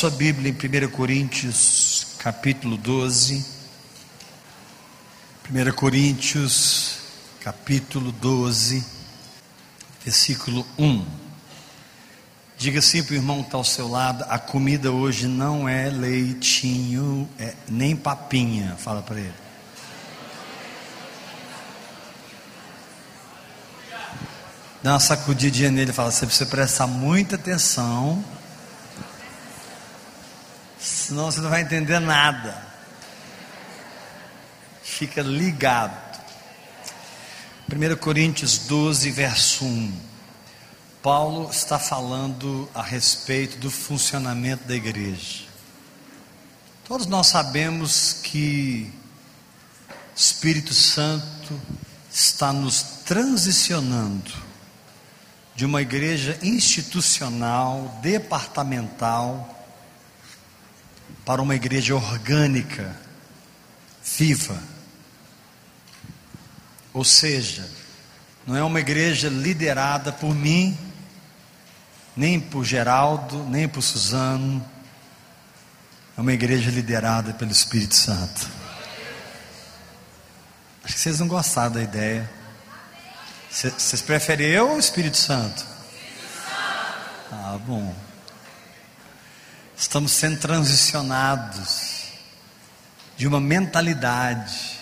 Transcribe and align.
sua 0.00 0.08
Bíblia 0.08 0.50
em 0.50 0.86
1 0.86 0.88
Coríntios, 0.92 2.06
capítulo 2.18 2.78
12. 2.78 3.44
1 5.50 5.72
Coríntios, 5.74 7.00
capítulo 7.44 8.10
12, 8.10 8.82
versículo 10.02 10.66
1. 10.78 11.06
Diga 12.56 12.78
assim 12.78 13.02
para 13.02 13.12
o 13.12 13.16
irmão 13.16 13.42
que 13.42 13.48
está 13.48 13.58
ao 13.58 13.64
seu 13.64 13.88
lado: 13.88 14.24
a 14.26 14.38
comida 14.38 14.90
hoje 14.90 15.28
não 15.28 15.68
é 15.68 15.90
leitinho, 15.90 17.28
é 17.38 17.52
nem 17.68 17.94
papinha. 17.94 18.76
Fala 18.78 19.02
para 19.02 19.20
ele. 19.20 19.34
Dá 24.82 24.94
uma 24.94 24.98
sacudidinha 24.98 25.70
nele 25.70 25.90
e 25.90 25.92
fala: 25.92 26.10
você 26.10 26.24
precisa 26.24 26.48
prestar 26.48 26.86
muita 26.86 27.34
atenção 27.34 28.24
senão 31.10 31.24
você 31.24 31.40
não 31.40 31.50
vai 31.50 31.62
entender 31.62 31.98
nada. 31.98 32.56
Fica 34.80 35.22
ligado. 35.22 36.20
1 37.68 37.96
Coríntios 37.96 38.58
12, 38.58 39.10
verso 39.10 39.64
1. 39.64 39.92
Paulo 41.02 41.50
está 41.50 41.80
falando 41.80 42.70
a 42.72 42.80
respeito 42.80 43.58
do 43.58 43.72
funcionamento 43.72 44.68
da 44.68 44.76
igreja. 44.76 45.46
Todos 46.84 47.08
nós 47.08 47.26
sabemos 47.26 48.20
que 48.22 48.92
Espírito 50.14 50.72
Santo 50.72 51.60
está 52.08 52.52
nos 52.52 52.82
transicionando 53.04 54.30
de 55.56 55.64
uma 55.64 55.82
igreja 55.82 56.38
institucional, 56.40 57.98
departamental, 58.00 59.59
para 61.30 61.40
uma 61.40 61.54
igreja 61.54 61.94
orgânica, 61.94 62.92
viva. 64.04 64.60
Ou 66.92 67.04
seja, 67.04 67.70
não 68.44 68.56
é 68.56 68.64
uma 68.64 68.80
igreja 68.80 69.28
liderada 69.28 70.10
por 70.10 70.34
mim, 70.34 70.76
nem 72.16 72.40
por 72.40 72.64
Geraldo, 72.64 73.44
nem 73.44 73.68
por 73.68 73.80
Suzano. 73.80 74.68
É 76.18 76.20
uma 76.20 76.32
igreja 76.32 76.68
liderada 76.68 77.32
pelo 77.34 77.52
Espírito 77.52 77.94
Santo. 77.94 78.48
Acho 80.82 80.94
que 80.94 81.00
vocês 81.00 81.20
não 81.20 81.28
gostaram 81.28 81.70
da 81.70 81.80
ideia. 81.80 82.28
Vocês 83.48 84.02
preferem 84.02 84.48
eu 84.48 84.70
ou 84.70 84.74
o 84.74 84.80
Espírito 84.80 85.16
Santo? 85.16 85.64
Ah, 87.30 87.56
bom. 87.64 88.09
Estamos 89.80 90.12
sendo 90.12 90.38
transicionados 90.38 92.12
de 93.16 93.26
uma 93.26 93.40
mentalidade 93.40 94.78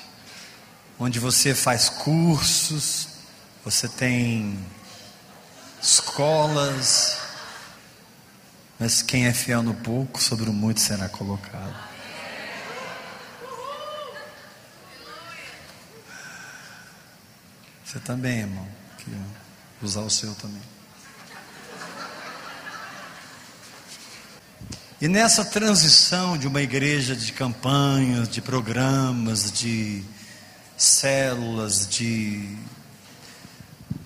onde 0.98 1.20
você 1.20 1.54
faz 1.54 1.88
cursos, 1.88 3.06
você 3.64 3.86
tem 3.86 4.58
escolas, 5.80 7.16
mas 8.76 9.00
quem 9.00 9.28
é 9.28 9.32
fiel 9.32 9.62
no 9.62 9.72
pouco, 9.72 10.20
sobre 10.20 10.50
o 10.50 10.52
muito 10.52 10.80
será 10.80 11.08
colocado. 11.08 11.76
Você 17.84 18.00
também, 18.00 18.40
irmão, 18.40 18.66
que 18.98 19.16
usar 19.80 20.00
o 20.00 20.10
seu 20.10 20.34
também. 20.34 20.77
E 25.00 25.06
nessa 25.06 25.44
transição 25.44 26.36
de 26.36 26.48
uma 26.48 26.60
igreja 26.60 27.14
de 27.14 27.32
campanhas, 27.32 28.28
de 28.28 28.42
programas, 28.42 29.52
de 29.52 30.02
células, 30.76 31.86
de 31.88 32.56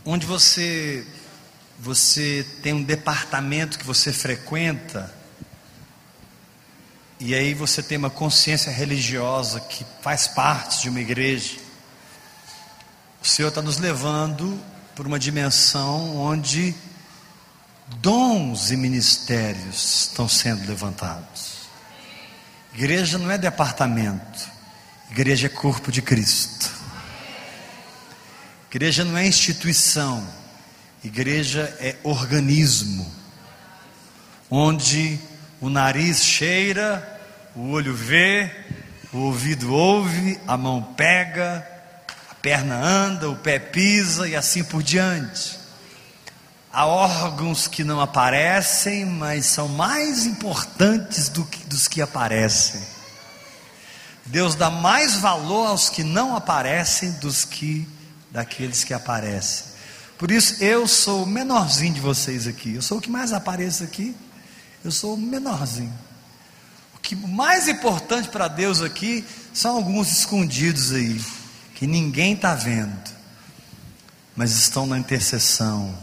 onde 0.05 0.27
você 0.27 1.07
você 1.79 2.47
tem 2.63 2.75
um 2.75 2.83
departamento 2.83 3.79
que 3.79 3.87
você 3.87 4.13
frequenta 4.13 5.11
e 7.19 7.35
aí 7.35 7.55
você 7.55 7.83
tem 7.83 7.97
uma 7.97 8.11
consciência 8.11 8.71
religiosa 8.71 9.61
que 9.61 9.87
faz 10.03 10.29
parte 10.29 10.83
de 10.83 10.91
uma 10.91 11.01
igreja. 11.01 11.57
O 13.23 13.27
Senhor 13.27 13.49
está 13.49 13.63
nos 13.63 13.79
levando 13.79 14.63
por 14.95 15.07
uma 15.07 15.19
dimensão 15.19 16.19
onde 16.19 16.75
dons 18.01 18.71
e 18.71 18.77
ministérios 18.77 20.09
estão 20.09 20.29
sendo 20.29 20.67
levantados. 20.67 21.63
Igreja 22.75 23.19
não 23.19 23.31
é 23.31 23.37
departamento, 23.37 24.49
igreja 25.11 25.47
é 25.47 25.51
corpo 25.51 25.93
de 25.93 26.01
Cristo. 26.01 26.71
Igreja 28.71 29.05
não 29.05 29.19
é 29.19 29.27
instituição, 29.27 30.27
igreja 31.05 31.77
é 31.79 31.97
organismo, 32.03 33.11
onde 34.51 35.21
o 35.61 35.69
nariz 35.69 36.25
cheira, 36.25 37.21
o 37.55 37.71
olho 37.71 37.95
vê, 37.95 38.51
o 39.13 39.19
ouvido 39.19 39.75
ouve, 39.75 40.41
a 40.49 40.57
mão 40.57 40.83
pega, 40.83 41.67
a 42.31 42.35
perna 42.37 42.75
anda, 42.77 43.29
o 43.29 43.37
pé 43.37 43.59
pisa 43.59 44.27
e 44.27 44.35
assim 44.35 44.65
por 44.65 44.83
diante. 44.83 45.62
Há 46.73 46.87
órgãos 46.87 47.69
que 47.69 47.85
não 47.85 48.01
aparecem, 48.01 49.05
mas 49.05 49.45
são 49.45 49.69
mais 49.69 50.25
importantes 50.25 51.29
do 51.29 51.45
que, 51.45 51.63
dos 51.67 51.87
que 51.87 52.01
aparecem. 52.01 52.81
Deus 54.25 54.55
dá 54.55 54.71
mais 54.71 55.17
valor 55.17 55.67
aos 55.67 55.91
que 55.91 56.03
não 56.03 56.35
aparecem 56.35 57.13
dos 57.13 57.45
que 57.45 57.87
daqueles 58.31 58.85
que 58.85 58.95
aparecem. 58.95 59.67
Por 60.17 60.31
isso 60.31 60.65
eu 60.65 60.89
sou 60.89 61.25
o 61.25 61.27
menorzinho 61.27 61.93
de 61.93 62.01
vocês 62.01 62.47
aqui. 62.47 62.75
Eu 62.75 62.81
sou 62.81 62.97
o 62.97 63.01
que 63.03 63.11
mais 63.11 63.35
apareço 63.35 63.85
aqui. 63.85 64.17
Eu 64.83 64.91
sou 64.91 65.13
o 65.13 65.19
menorzinho. 65.19 65.93
O 66.97 67.01
que 67.01 67.15
mais 67.15 67.69
importante 67.69 68.31
para 68.31 68.49
Deus 68.49 68.81
aqui 68.81 69.27
são 69.53 69.77
alguns 69.77 70.11
escondidos 70.11 70.91
aí, 70.93 71.23
que 71.75 71.87
ninguém 71.87 72.33
está 72.33 72.55
vendo, 72.55 73.11
mas 74.35 74.53
estão 74.53 74.87
na 74.87 74.99
intercessão 74.99 75.95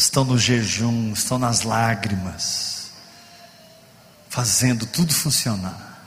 estão 0.00 0.24
no 0.24 0.38
jejum, 0.38 1.12
estão 1.12 1.38
nas 1.38 1.60
lágrimas, 1.60 2.90
fazendo 4.30 4.86
tudo 4.86 5.12
funcionar. 5.12 6.06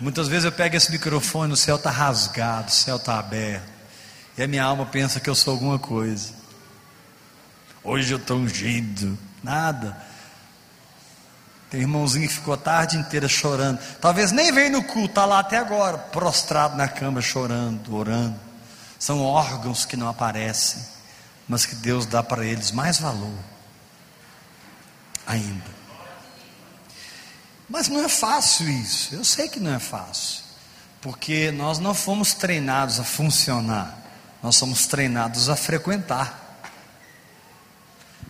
Muitas 0.00 0.26
vezes 0.26 0.46
eu 0.46 0.52
pego 0.52 0.74
esse 0.74 0.90
microfone, 0.90 1.52
o 1.52 1.56
céu 1.56 1.76
está 1.76 1.90
rasgado, 1.90 2.68
o 2.68 2.72
céu 2.72 2.96
está 2.96 3.18
aberto, 3.18 3.68
e 4.38 4.42
a 4.42 4.48
minha 4.48 4.64
alma 4.64 4.86
pensa 4.86 5.20
que 5.20 5.28
eu 5.28 5.34
sou 5.34 5.52
alguma 5.52 5.78
coisa. 5.78 6.32
Hoje 7.84 8.12
eu 8.12 8.18
estou 8.18 8.38
ungido, 8.38 9.18
nada. 9.42 9.94
Tem 11.70 11.80
irmãozinho 11.80 12.26
que 12.26 12.34
ficou 12.34 12.54
a 12.54 12.58
tarde 12.58 12.96
inteira 12.96 13.28
chorando. 13.28 13.78
Talvez 14.00 14.32
nem 14.32 14.50
veio 14.50 14.72
no 14.72 14.82
culto, 14.82 15.10
está 15.10 15.26
lá 15.26 15.40
até 15.40 15.58
agora, 15.58 15.98
prostrado 15.98 16.74
na 16.76 16.88
cama, 16.88 17.20
chorando, 17.20 17.94
orando. 17.94 18.38
São 18.98 19.20
órgãos 19.20 19.84
que 19.84 19.96
não 19.96 20.08
aparecem 20.08 20.97
mas 21.48 21.64
que 21.64 21.74
Deus 21.76 22.04
dá 22.04 22.22
para 22.22 22.44
eles 22.44 22.70
mais 22.70 22.98
valor 22.98 23.38
ainda. 25.26 25.78
Mas 27.68 27.88
não 27.88 28.04
é 28.04 28.08
fácil 28.08 28.68
isso, 28.68 29.14
eu 29.14 29.24
sei 29.24 29.48
que 29.48 29.60
não 29.60 29.74
é 29.74 29.78
fácil, 29.78 30.42
porque 31.00 31.50
nós 31.50 31.78
não 31.78 31.94
fomos 31.94 32.32
treinados 32.34 32.98
a 32.98 33.04
funcionar, 33.04 33.98
nós 34.42 34.56
somos 34.56 34.86
treinados 34.86 35.48
a 35.48 35.56
frequentar. 35.56 36.46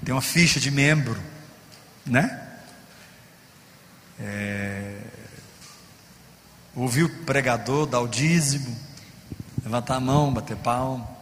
Tem 0.04 0.14
uma 0.14 0.22
ficha 0.22 0.58
de 0.58 0.70
membro, 0.70 1.20
né? 2.06 2.48
É... 4.18 5.00
Ouvir 6.74 7.04
o 7.04 7.24
pregador, 7.24 7.86
dar 7.86 8.00
o 8.00 8.08
dízimo, 8.08 8.76
levantar 9.62 9.96
a 9.96 10.00
mão, 10.00 10.32
bater 10.32 10.56
palma. 10.56 11.17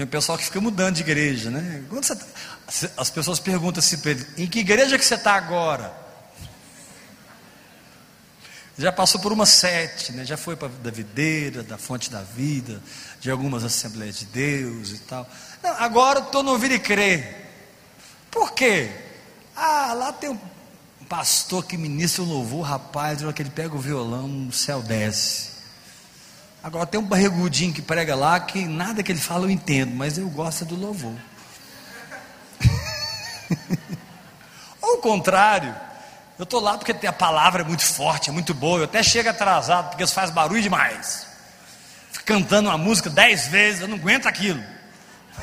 Tem 0.00 0.06
um 0.06 0.08
pessoal 0.08 0.38
que 0.38 0.44
fica 0.44 0.58
mudando 0.62 0.94
de 0.94 1.02
igreja, 1.02 1.50
né? 1.50 1.84
Tá? 1.90 2.16
As 2.96 3.10
pessoas 3.10 3.38
perguntam 3.38 3.80
assim 3.80 3.98
para 3.98 4.12
ele: 4.12 4.26
em 4.38 4.46
que 4.46 4.60
igreja 4.60 4.98
que 4.98 5.04
você 5.04 5.14
está 5.14 5.34
agora? 5.34 5.92
Já 8.78 8.90
passou 8.90 9.20
por 9.20 9.30
uma 9.30 9.44
sete, 9.44 10.12
né? 10.12 10.24
já 10.24 10.38
foi 10.38 10.56
para 10.56 10.68
da 10.68 10.90
videira, 10.90 11.62
da 11.62 11.76
fonte 11.76 12.10
da 12.10 12.22
vida, 12.22 12.82
de 13.20 13.30
algumas 13.30 13.62
assembleias 13.62 14.20
de 14.20 14.24
Deus 14.24 14.92
e 14.92 14.98
tal. 15.00 15.28
Não, 15.62 15.72
agora 15.72 16.20
estou 16.20 16.42
no 16.42 16.52
ouvir 16.52 16.70
e 16.70 16.78
crer. 16.78 17.52
Por 18.30 18.52
quê? 18.52 18.90
Ah, 19.54 19.92
lá 19.92 20.14
tem 20.14 20.30
um 20.30 20.38
pastor 21.10 21.66
que 21.66 21.76
ministra 21.76 22.22
o 22.22 22.26
louvor, 22.26 22.62
rapaz, 22.62 23.18
que 23.34 23.42
ele 23.42 23.50
pega 23.50 23.74
o 23.74 23.78
violão, 23.78 24.48
o 24.48 24.52
céu 24.52 24.80
desce. 24.80 25.59
Agora 26.62 26.86
tem 26.86 27.00
um 27.00 27.04
barrigudinho 27.04 27.72
que 27.72 27.80
prega 27.80 28.14
lá 28.14 28.38
que 28.38 28.66
nada 28.66 29.02
que 29.02 29.10
ele 29.10 29.20
fala 29.20 29.46
eu 29.46 29.50
entendo, 29.50 29.94
mas 29.94 30.18
eu 30.18 30.28
gosto 30.28 30.64
do 30.64 30.76
louvor. 30.76 31.14
Ou 34.82 34.98
contrário, 34.98 35.74
eu 36.38 36.44
estou 36.44 36.60
lá 36.60 36.76
porque 36.76 37.06
a 37.06 37.12
palavra 37.12 37.62
é 37.62 37.64
muito 37.64 37.84
forte, 37.84 38.28
é 38.28 38.32
muito 38.32 38.52
boa. 38.52 38.80
Eu 38.80 38.84
até 38.84 39.02
chego 39.02 39.30
atrasado 39.30 39.88
porque 39.88 40.02
eles 40.02 40.12
fazem 40.12 40.34
barulho 40.34 40.60
demais. 40.60 41.26
Fico 42.12 42.26
cantando 42.26 42.68
uma 42.68 42.78
música 42.78 43.08
dez 43.08 43.46
vezes, 43.46 43.80
eu 43.80 43.88
não 43.88 43.96
aguento 43.96 44.26
aquilo. 44.26 44.62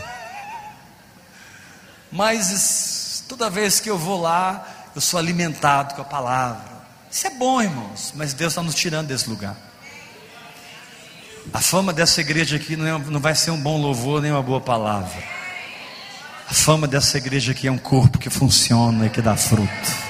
Mas 2.11 3.23
toda 3.27 3.49
vez 3.49 3.79
que 3.79 3.89
eu 3.89 3.97
vou 3.97 4.21
lá, 4.21 4.67
eu 4.95 5.01
sou 5.01 5.19
alimentado 5.19 5.95
com 5.95 6.01
a 6.01 6.05
palavra. 6.05 6.77
Isso 7.09 7.25
é 7.25 7.31
bom, 7.31 7.61
irmãos, 7.61 8.13
mas 8.15 8.33
Deus 8.33 8.51
está 8.51 8.61
nos 8.61 8.75
tirando 8.75 9.07
desse 9.07 9.29
lugar. 9.29 9.55
A 11.53 11.61
fama 11.61 11.93
dessa 11.93 12.21
igreja 12.21 12.57
aqui 12.57 12.75
não, 12.75 12.85
é, 12.85 12.97
não 12.97 13.19
vai 13.19 13.33
ser 13.33 13.51
um 13.51 13.61
bom 13.61 13.81
louvor 13.81 14.21
nem 14.21 14.31
uma 14.31 14.43
boa 14.43 14.59
palavra. 14.59 15.23
A 16.49 16.53
fama 16.53 16.87
dessa 16.87 17.17
igreja 17.17 17.51
aqui 17.51 17.67
é 17.67 17.71
um 17.71 17.77
corpo 17.77 18.17
que 18.17 18.29
funciona 18.29 19.05
e 19.05 19.09
que 19.09 19.21
dá 19.21 19.35
fruto. 19.35 20.07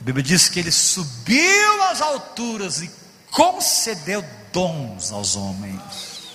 A 0.00 0.04
Bíblia 0.04 0.22
diz 0.22 0.48
que 0.48 0.60
ele 0.60 0.70
subiu 0.70 1.82
às 1.90 2.00
alturas 2.00 2.82
e 2.82 2.90
concedeu 3.30 4.24
dons 4.52 5.10
aos 5.12 5.36
homens. 5.36 6.34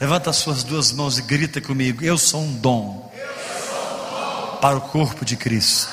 Levanta 0.00 0.30
as 0.30 0.36
suas 0.36 0.62
duas 0.62 0.92
mãos 0.92 1.18
e 1.18 1.22
grita 1.22 1.60
comigo: 1.60 2.04
Eu 2.04 2.16
sou 2.16 2.40
um 2.40 2.54
dom, 2.54 3.12
para 4.60 4.76
o 4.76 4.80
corpo 4.80 5.24
de 5.24 5.36
Cristo. 5.36 5.88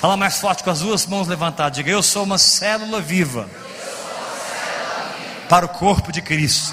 Fala 0.00 0.16
mais 0.16 0.38
forte 0.38 0.64
com 0.64 0.70
as 0.70 0.80
duas 0.80 1.04
mãos 1.04 1.28
levantadas. 1.28 1.76
Diga: 1.76 1.90
Eu 1.90 2.02
sou 2.02 2.24
uma 2.24 2.38
célula 2.38 3.00
viva 3.02 3.48
para 5.50 5.66
o 5.66 5.68
corpo 5.68 6.12
de 6.12 6.22
Cristo. 6.22 6.72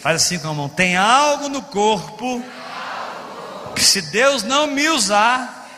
Faz 0.00 0.22
assim 0.22 0.38
com 0.38 0.48
a 0.48 0.54
mão. 0.54 0.68
Tem 0.68 0.96
algo 0.96 1.48
no 1.48 1.60
corpo 1.60 2.42
que 3.74 3.82
se 3.82 4.00
Deus 4.02 4.44
não 4.44 4.68
me 4.68 4.88
usar, 4.88 5.68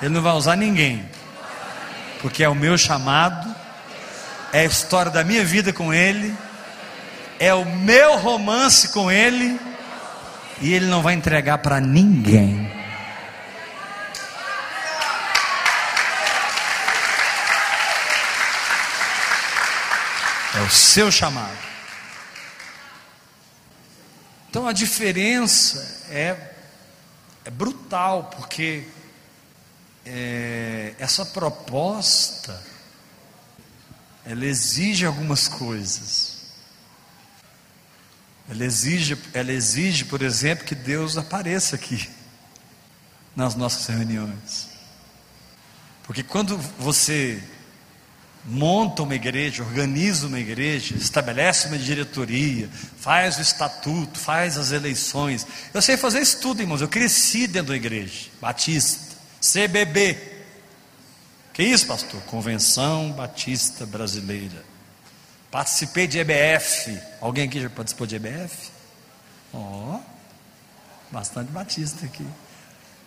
Ele 0.00 0.14
não 0.14 0.22
vai 0.22 0.32
usar 0.32 0.56
ninguém, 0.56 1.06
porque 2.22 2.42
é 2.42 2.48
o 2.48 2.54
meu 2.54 2.78
chamado, 2.78 3.54
é 4.52 4.60
a 4.60 4.64
história 4.64 5.12
da 5.12 5.22
minha 5.22 5.44
vida 5.44 5.70
com 5.70 5.92
Ele, 5.92 6.34
é 7.38 7.52
o 7.52 7.64
meu 7.66 8.16
romance 8.16 8.88
com 8.88 9.10
Ele, 9.10 9.60
e 10.62 10.72
Ele 10.72 10.86
não 10.86 11.02
vai 11.02 11.12
entregar 11.12 11.58
para 11.58 11.78
ninguém. 11.78 12.81
O 20.64 20.70
seu 20.70 21.10
chamado. 21.10 21.58
Então 24.48 24.68
a 24.68 24.72
diferença 24.72 26.04
é, 26.10 26.54
é 27.44 27.50
brutal, 27.50 28.24
porque 28.36 28.86
é, 30.04 30.94
essa 30.98 31.24
proposta 31.24 32.62
ela 34.24 34.44
exige 34.44 35.04
algumas 35.04 35.48
coisas. 35.48 36.42
Ela 38.48 38.64
exige, 38.64 39.18
ela 39.32 39.52
exige, 39.52 40.04
por 40.04 40.22
exemplo, 40.22 40.64
que 40.64 40.74
Deus 40.74 41.16
apareça 41.16 41.76
aqui 41.76 42.08
nas 43.34 43.54
nossas 43.54 43.86
reuniões. 43.86 44.68
Porque 46.04 46.22
quando 46.22 46.58
você 46.78 47.42
monta 48.44 49.02
uma 49.02 49.14
igreja, 49.14 49.62
organiza 49.62 50.26
uma 50.26 50.38
igreja, 50.38 50.94
estabelece 50.96 51.68
uma 51.68 51.78
diretoria, 51.78 52.68
faz 52.98 53.38
o 53.38 53.40
estatuto, 53.40 54.18
faz 54.18 54.56
as 54.58 54.72
eleições. 54.72 55.46
Eu 55.72 55.80
sei 55.80 55.96
fazer 55.96 56.20
isso 56.20 56.40
tudo, 56.40 56.60
irmãos. 56.60 56.80
Eu 56.80 56.88
cresci 56.88 57.46
dentro 57.46 57.68
da 57.68 57.76
igreja, 57.76 58.28
Batista, 58.40 59.16
CBB. 59.40 60.32
Que 61.52 61.62
isso, 61.62 61.86
pastor? 61.86 62.20
Convenção 62.22 63.12
Batista 63.12 63.86
Brasileira. 63.86 64.64
Participei 65.50 66.06
de 66.06 66.18
EBF. 66.18 66.98
Alguém 67.20 67.46
aqui 67.46 67.60
já 67.60 67.68
participou 67.68 68.06
de 68.06 68.16
EBF? 68.16 68.70
Ó, 69.52 69.58
oh, 69.58 70.00
bastante 71.10 71.52
Batista 71.52 72.06
aqui. 72.06 72.26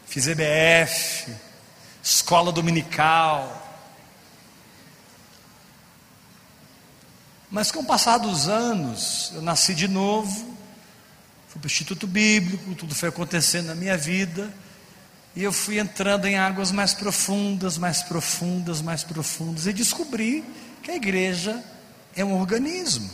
Fiz 0.06 0.28
EBF, 0.28 1.34
escola 2.04 2.52
dominical 2.52 3.65
Mas 7.50 7.72
com 7.72 7.80
o 7.80 7.86
passar 7.86 8.18
dos 8.18 8.48
anos, 8.48 9.32
eu 9.36 9.42
nasci 9.42 9.76
de 9.76 9.88
novo, 9.88 10.58
fui 11.48 11.60
para 11.60 11.68
o 11.68 11.72
Instituto 11.72 12.08
Bíblico, 12.08 12.74
tudo 12.76 12.96
foi 12.96 13.10
acontecendo 13.10 13.68
na 13.68 13.76
minha 13.76 13.96
vida, 13.96 14.52
e 15.36 15.44
eu 15.44 15.54
fui 15.54 15.80
entrando 15.80 16.26
em 16.26 16.38
águas 16.38 16.72
mais 16.72 16.94
profundas, 16.94 17.78
mais 17.78 18.02
profundas, 18.02 18.82
mais 18.82 19.04
profundas, 19.04 19.68
e 19.68 19.74
descobri 19.74 20.44
que 20.82 20.92
a 20.92 20.96
igreja 20.96 21.64
é 22.16 22.26
um 22.26 22.40
organismo. 22.40 23.10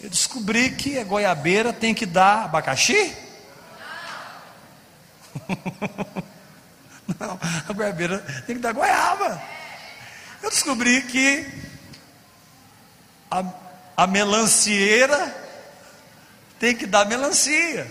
Eu 0.00 0.08
descobri 0.08 0.70
que 0.70 0.98
a 0.98 1.04
goiabeira 1.04 1.72
tem 1.72 1.94
que 1.94 2.06
dar 2.06 2.44
abacaxi? 2.44 3.14
Não, 7.18 7.38
a 7.68 7.72
goiabeira 7.72 8.18
tem 8.46 8.56
que 8.56 8.62
dar 8.62 8.72
goiaba. 8.72 9.42
Eu 10.42 10.50
descobri 10.50 11.02
que 11.02 11.65
a, 13.36 14.04
a 14.04 14.06
melancieira 14.06 15.34
tem 16.58 16.74
que 16.74 16.86
dar 16.86 17.04
melancia. 17.06 17.86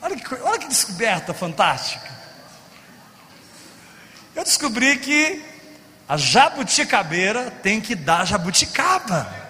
Olha 0.00 0.16
que, 0.16 0.34
olha 0.34 0.58
que 0.58 0.66
descoberta 0.66 1.32
fantástica. 1.32 2.10
Eu 4.34 4.42
descobri 4.42 4.98
que 4.98 5.44
a 6.08 6.16
jabuticabeira 6.16 7.50
tem 7.62 7.80
que 7.80 7.94
dar 7.94 8.26
jabuticaba. 8.26 9.40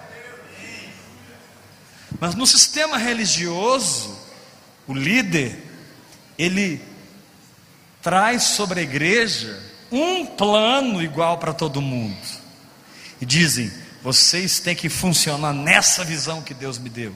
Mas 2.19 2.35
no 2.35 2.45
sistema 2.45 2.97
religioso, 2.97 4.15
o 4.85 4.93
líder, 4.93 5.57
ele 6.37 6.79
traz 8.01 8.43
sobre 8.43 8.81
a 8.81 8.83
igreja 8.83 9.59
um 9.91 10.25
plano 10.25 11.01
igual 11.01 11.39
para 11.39 11.53
todo 11.53 11.81
mundo. 11.81 12.17
E 13.19 13.25
dizem: 13.25 13.82
vocês 14.03 14.59
têm 14.59 14.75
que 14.75 14.89
funcionar 14.89 15.53
nessa 15.53 16.03
visão 16.03 16.41
que 16.41 16.53
Deus 16.53 16.77
me 16.77 16.89
deu. 16.89 17.15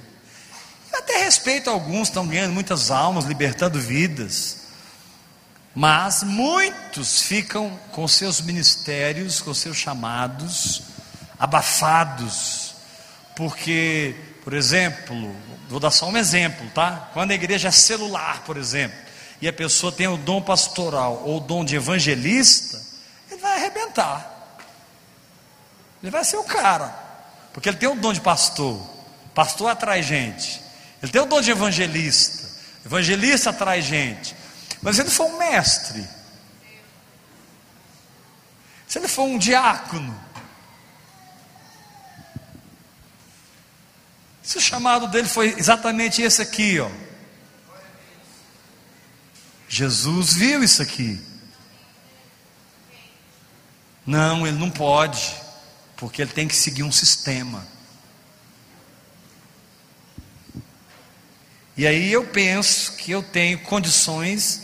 Eu 0.92 1.00
até 1.00 1.18
respeito 1.18 1.70
alguns, 1.70 2.08
estão 2.08 2.26
ganhando 2.26 2.54
muitas 2.54 2.90
almas, 2.90 3.26
libertando 3.26 3.78
vidas. 3.78 4.68
Mas 5.76 6.24
muitos 6.24 7.22
ficam 7.22 7.78
com 7.92 8.08
seus 8.08 8.40
ministérios, 8.40 9.42
com 9.42 9.54
seus 9.54 9.76
chamados, 9.76 10.84
abafados, 11.38 12.74
porque, 13.36 14.16
por 14.44 14.54
exemplo, 14.54 15.36
vou 15.70 15.80
dar 15.80 15.92
só 15.92 16.10
um 16.10 16.18
exemplo, 16.18 16.68
tá? 16.74 17.10
Quando 17.14 17.32
a 17.32 17.36
igreja 17.36 17.68
é 17.68 17.72
celular, 17.72 18.44
por 18.44 18.56
exemplo, 18.56 18.98
e 19.42 19.48
a 19.48 19.54
pessoa 19.54 19.92
tem 19.92 20.08
o 20.08 20.18
dom 20.18 20.42
pastoral 20.42 21.22
ou 21.26 21.38
o 21.38 21.42
dom 21.42 21.64
de 21.64 21.76
evangelista, 21.76 22.82
ele 23.30 23.40
vai 23.42 23.58
arrebentar. 23.58 24.37
Ele 26.02 26.12
vai 26.12 26.24
ser 26.24 26.38
o 26.38 26.44
cara, 26.44 26.90
porque 27.54 27.70
ele 27.70 27.78
tem 27.78 27.90
o 27.90 27.96
dom 27.96 28.14
de 28.14 28.22
pastor. 28.22 28.80
Pastor 29.34 29.70
atrai 29.70 30.04
gente. 30.04 30.62
Ele 31.02 31.12
tem 31.12 31.22
o 31.22 31.26
dom 31.26 31.42
de 31.42 31.52
evangelista. 31.52 32.48
Evangelista 32.86 33.50
atrai 33.50 33.82
gente. 33.82 34.36
Mas 34.82 34.96
se 34.96 35.02
ele 35.02 35.10
for 35.10 35.26
um 35.26 35.38
mestre, 35.38 36.08
se 38.88 39.00
ele 39.00 39.08
for 39.08 39.24
um 39.24 39.38
diácono, 39.38 40.18
se 44.44 44.58
o 44.58 44.62
chamado 44.62 45.08
dele 45.08 45.28
foi 45.28 45.56
exatamente 45.58 46.22
esse 46.22 46.42
aqui, 46.42 46.80
ó. 46.80 46.90
Jesus 49.68 50.34
viu 50.34 50.64
isso 50.64 50.82
aqui. 50.82 51.22
Não, 54.06 54.48
ele 54.48 54.58
não 54.58 54.72
pode 54.72 55.47
porque 55.98 56.22
ele 56.22 56.32
tem 56.32 56.48
que 56.48 56.56
seguir 56.56 56.84
um 56.84 56.92
sistema. 56.92 57.66
E 61.76 61.86
aí 61.86 62.12
eu 62.12 62.26
penso 62.26 62.94
que 62.94 63.12
eu 63.12 63.22
tenho 63.22 63.60
condições, 63.60 64.64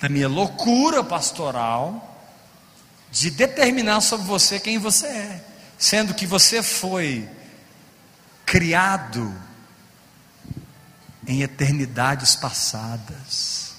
da 0.00 0.08
minha 0.08 0.28
loucura 0.28 1.04
pastoral, 1.04 2.10
de 3.10 3.30
determinar 3.30 4.00
sobre 4.00 4.26
você 4.26 4.58
quem 4.58 4.78
você 4.78 5.06
é, 5.06 5.44
sendo 5.78 6.12
que 6.12 6.26
você 6.26 6.62
foi 6.62 7.28
criado 8.44 9.34
em 11.26 11.42
eternidades 11.42 12.34
passadas, 12.34 13.72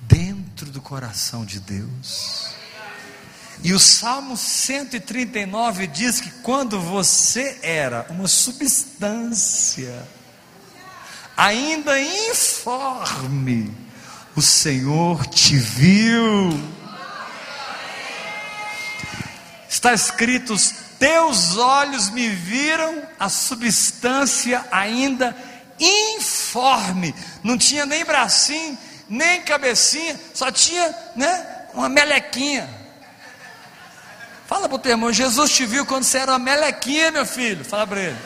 dentro 0.00 0.70
do 0.70 0.82
coração 0.82 1.44
de 1.44 1.60
Deus. 1.60 2.49
E 3.62 3.74
o 3.74 3.78
Salmo 3.78 4.36
139 4.36 5.86
diz 5.86 6.20
que 6.20 6.30
quando 6.42 6.80
você 6.80 7.58
era 7.62 8.06
uma 8.08 8.26
substância, 8.26 10.08
ainda 11.36 12.00
informe, 12.00 13.74
o 14.34 14.40
Senhor 14.40 15.26
te 15.26 15.56
viu. 15.56 16.58
Está 19.68 19.92
escrito: 19.92 20.54
Teus 20.98 21.58
olhos 21.58 22.08
me 22.08 22.30
viram 22.30 23.02
a 23.18 23.28
substância 23.28 24.64
ainda 24.72 25.36
informe, 25.78 27.14
não 27.42 27.58
tinha 27.58 27.84
nem 27.84 28.04
bracinho, 28.04 28.78
nem 29.08 29.42
cabecinha, 29.42 30.18
só 30.32 30.50
tinha, 30.50 30.94
né, 31.14 31.66
uma 31.74 31.88
melequinha. 31.88 32.79
Fala 34.50 34.68
para 34.68 34.74
o 34.74 34.78
teu 34.80 34.90
irmão, 34.90 35.12
Jesus 35.12 35.52
te 35.52 35.64
viu 35.64 35.86
quando 35.86 36.02
você 36.02 36.18
era 36.18 36.32
uma 36.32 36.38
melequinha, 36.40 37.12
meu 37.12 37.24
filho. 37.24 37.64
Fala 37.64 37.86
para 37.86 38.00
ele. 38.00 38.18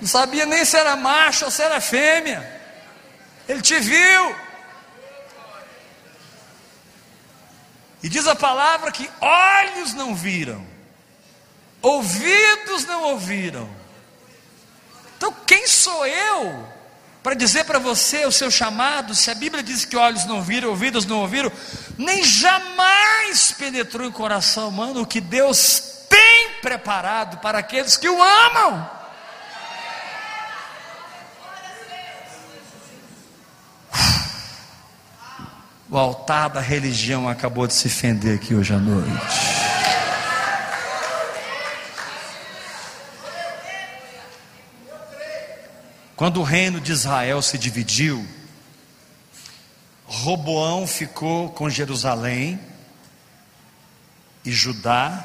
Não 0.00 0.06
sabia 0.06 0.46
nem 0.46 0.64
se 0.64 0.76
era 0.76 0.94
macho 0.94 1.46
ou 1.46 1.50
se 1.50 1.60
era 1.60 1.80
fêmea. 1.80 2.48
Ele 3.48 3.60
te 3.60 3.80
viu. 3.80 4.36
E 8.04 8.08
diz 8.08 8.24
a 8.28 8.36
palavra 8.36 8.92
que 8.92 9.10
olhos 9.20 9.92
não 9.94 10.14
viram, 10.14 10.64
ouvidos 11.82 12.84
não 12.84 13.02
ouviram. 13.02 13.68
Então, 15.16 15.34
quem 15.44 15.66
sou 15.66 16.06
eu 16.06 16.72
para 17.28 17.36
dizer 17.36 17.64
para 17.64 17.78
você 17.78 18.24
o 18.24 18.32
seu 18.32 18.50
chamado? 18.50 19.14
Se 19.14 19.30
a 19.30 19.34
Bíblia 19.34 19.62
diz 19.62 19.84
que 19.84 19.98
olhos 19.98 20.24
não 20.24 20.40
viram, 20.40 20.70
ouvidos 20.70 21.04
não 21.04 21.18
ouviram, 21.18 21.52
nem 21.98 22.24
jamais 22.24 23.52
penetrou 23.52 24.06
em 24.06 24.10
coração 24.10 24.70
humano 24.70 25.02
o 25.02 25.06
que 25.06 25.20
Deus 25.20 26.06
tem 26.08 26.52
preparado 26.62 27.36
para 27.36 27.58
aqueles 27.58 27.98
que 27.98 28.08
o 28.08 28.22
amam. 28.22 28.90
O 35.90 35.98
altar 35.98 36.48
da 36.48 36.60
religião 36.60 37.28
acabou 37.28 37.66
de 37.66 37.74
se 37.74 37.90
fender 37.90 38.36
aqui 38.36 38.54
hoje 38.54 38.72
à 38.72 38.78
noite. 38.78 39.57
Quando 46.18 46.40
o 46.40 46.42
reino 46.42 46.80
de 46.80 46.90
Israel 46.90 47.40
se 47.40 47.56
dividiu, 47.56 48.26
Roboão 50.04 50.84
ficou 50.84 51.50
com 51.50 51.70
Jerusalém 51.70 52.58
e 54.44 54.50
Judá 54.50 55.24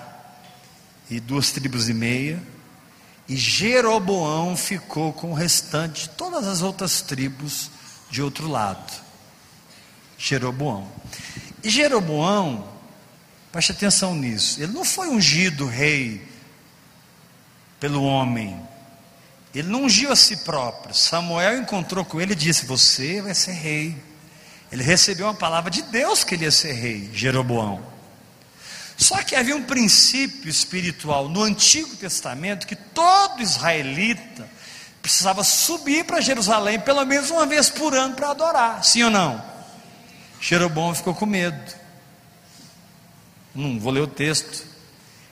e 1.09 1.19
duas 1.19 1.51
tribos 1.51 1.89
e 1.89 1.95
meia, 1.95 2.39
e 3.27 3.35
Jeroboão 3.35 4.55
ficou 4.55 5.11
com 5.11 5.31
o 5.31 5.33
restante, 5.33 6.07
todas 6.09 6.45
as 6.45 6.61
outras 6.61 7.01
tribos 7.01 7.71
de 8.11 8.21
outro 8.21 8.47
lado. 8.47 8.93
Jeroboão. 10.15 10.87
E 11.63 11.71
Jeroboão, 11.71 12.71
preste 13.51 13.71
atenção 13.71 14.13
nisso, 14.13 14.61
ele 14.61 14.73
não 14.73 14.85
foi 14.85 15.09
ungido 15.09 15.65
rei 15.65 16.23
pelo 17.79 18.03
homem, 18.03 18.61
ele 19.53 19.69
não 19.69 19.83
ungiu 19.83 20.11
a 20.11 20.15
si 20.15 20.37
próprio. 20.37 20.95
Samuel 20.95 21.59
encontrou 21.59 22.03
com 22.03 22.19
ele 22.19 22.33
e 22.33 22.35
disse: 22.35 22.65
Você 22.65 23.21
vai 23.21 23.33
ser 23.33 23.51
rei. 23.51 23.95
Ele 24.71 24.83
recebeu 24.83 25.27
uma 25.27 25.35
palavra 25.35 25.69
de 25.69 25.83
Deus 25.83 26.23
que 26.23 26.33
ele 26.33 26.45
ia 26.45 26.51
ser 26.51 26.73
rei, 26.73 27.09
Jeroboão. 27.13 27.93
Só 28.97 29.21
que 29.21 29.35
havia 29.35 29.55
um 29.55 29.63
princípio 29.63 30.49
espiritual 30.49 31.29
no 31.29 31.43
Antigo 31.43 31.95
Testamento 31.95 32.65
que 32.65 32.75
todo 32.75 33.41
israelita 33.41 34.49
precisava 35.01 35.43
subir 35.43 36.05
para 36.05 36.21
Jerusalém 36.21 36.79
pelo 36.79 37.05
menos 37.05 37.29
uma 37.29 37.45
vez 37.45 37.69
por 37.69 37.93
ano 37.93 38.15
para 38.15 38.31
adorar, 38.31 38.83
sim 38.83 39.03
ou 39.03 39.11
não? 39.11 39.43
Jeroboão 40.39 40.95
ficou 40.95 41.13
com 41.13 41.25
medo. 41.25 41.73
Não 43.53 43.79
vou 43.79 43.91
ler 43.91 44.01
o 44.01 44.07
texto. 44.07 44.65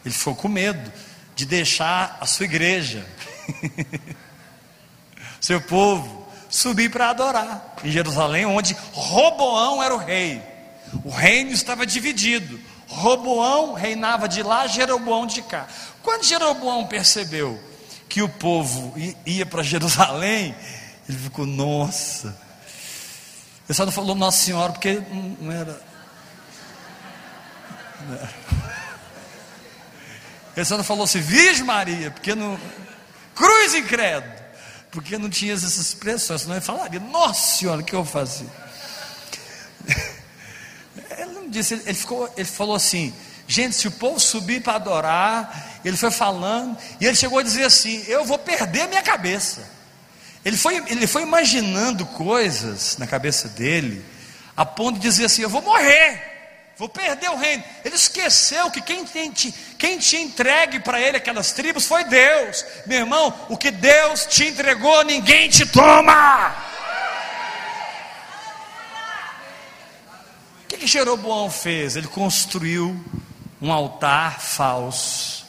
Ele 0.05 0.13
ficou 0.13 0.35
com 0.35 0.47
medo 0.47 0.91
de 1.35 1.45
deixar 1.45 2.17
a 2.19 2.25
sua 2.25 2.45
igreja, 2.45 3.05
seu 5.39 5.61
povo, 5.61 6.27
subir 6.49 6.89
para 6.89 7.09
adorar 7.09 7.75
em 7.83 7.91
Jerusalém, 7.91 8.45
onde 8.45 8.75
Roboão 8.91 9.81
era 9.81 9.93
o 9.93 9.97
rei. 9.97 10.41
O 11.03 11.09
reino 11.09 11.51
estava 11.51 11.85
dividido. 11.85 12.59
Roboão 12.87 13.73
reinava 13.73 14.27
de 14.27 14.43
lá, 14.43 14.67
Jeroboão 14.67 15.25
de 15.25 15.41
cá. 15.41 15.67
Quando 16.03 16.25
Jeroboão 16.25 16.85
percebeu 16.87 17.59
que 18.09 18.21
o 18.21 18.27
povo 18.27 18.93
ia 19.25 19.45
para 19.45 19.63
Jerusalém, 19.63 20.53
ele 21.07 21.17
ficou, 21.17 21.45
nossa, 21.45 22.37
ele 23.71 23.75
só 23.77 23.85
não 23.85 23.91
falou 23.93 24.15
Nossa 24.15 24.37
Senhora 24.37 24.73
porque 24.73 25.01
não 25.39 25.49
era. 25.49 25.81
Ele 30.57 30.65
só 30.65 30.75
não 30.75 30.83
falou 30.83 31.05
assim, 31.05 31.21
Virgem 31.21 31.63
Maria, 31.63 32.11
porque 32.11 32.35
não. 32.35 32.59
Cruz 33.41 33.87
credo, 33.87 34.31
porque 34.91 35.17
não 35.17 35.29
tinha 35.29 35.53
essas 35.53 35.75
expressões, 35.77 36.41
senão 36.41 36.55
ele 36.55 36.63
falaria, 36.63 36.99
Nossa 36.99 37.57
Senhora, 37.57 37.81
o 37.81 37.83
que 37.83 37.95
eu 37.95 38.05
fazer? 38.05 38.45
Ele 41.17 41.31
não 41.31 41.49
disse, 41.49 41.73
ele, 41.73 41.93
ficou, 41.93 42.31
ele 42.35 42.47
falou 42.47 42.75
assim, 42.75 43.13
gente, 43.47 43.75
se 43.75 43.87
o 43.87 43.91
povo 43.91 44.19
subir 44.19 44.61
para 44.61 44.75
adorar, 44.75 45.79
ele 45.83 45.97
foi 45.97 46.11
falando, 46.11 46.77
e 46.99 47.05
ele 47.05 47.15
chegou 47.15 47.39
a 47.39 47.43
dizer 47.43 47.63
assim: 47.63 48.03
Eu 48.07 48.23
vou 48.23 48.37
perder 48.37 48.87
minha 48.87 49.01
cabeça. 49.01 49.67
Ele 50.43 50.57
foi, 50.57 50.77
ele 50.87 51.07
foi 51.07 51.23
imaginando 51.23 52.05
coisas 52.05 52.97
na 52.97 53.07
cabeça 53.07 53.47
dele, 53.49 54.03
a 54.55 54.65
ponto 54.65 54.95
de 54.95 55.01
dizer 55.01 55.25
assim: 55.25 55.41
Eu 55.41 55.49
vou 55.49 55.61
morrer, 55.61 56.30
vou 56.77 56.89
perder 56.89 57.29
o 57.29 57.37
reino. 57.37 57.63
Ele 57.83 57.95
esqueceu 57.95 58.69
que 58.71 58.81
quem, 58.81 59.05
tem, 59.05 59.31
quem 59.31 59.99
entregue 60.21 60.79
para 60.79 60.99
ele 60.99 61.17
aquelas 61.17 61.51
tribos 61.51 61.85
foi 61.85 62.03
Deus. 62.03 62.65
Meu 62.85 62.99
irmão, 62.99 63.33
o 63.49 63.57
que 63.57 63.71
Deus 63.71 64.25
te 64.25 64.45
entregou, 64.45 65.03
ninguém 65.03 65.49
te 65.49 65.65
toma. 65.65 66.55
O 70.63 70.67
que, 70.67 70.77
que 70.77 70.87
Jeroboão 70.87 71.49
fez? 71.51 71.95
Ele 71.95 72.07
construiu 72.07 72.99
um 73.61 73.71
altar 73.71 74.41
falso, 74.41 75.45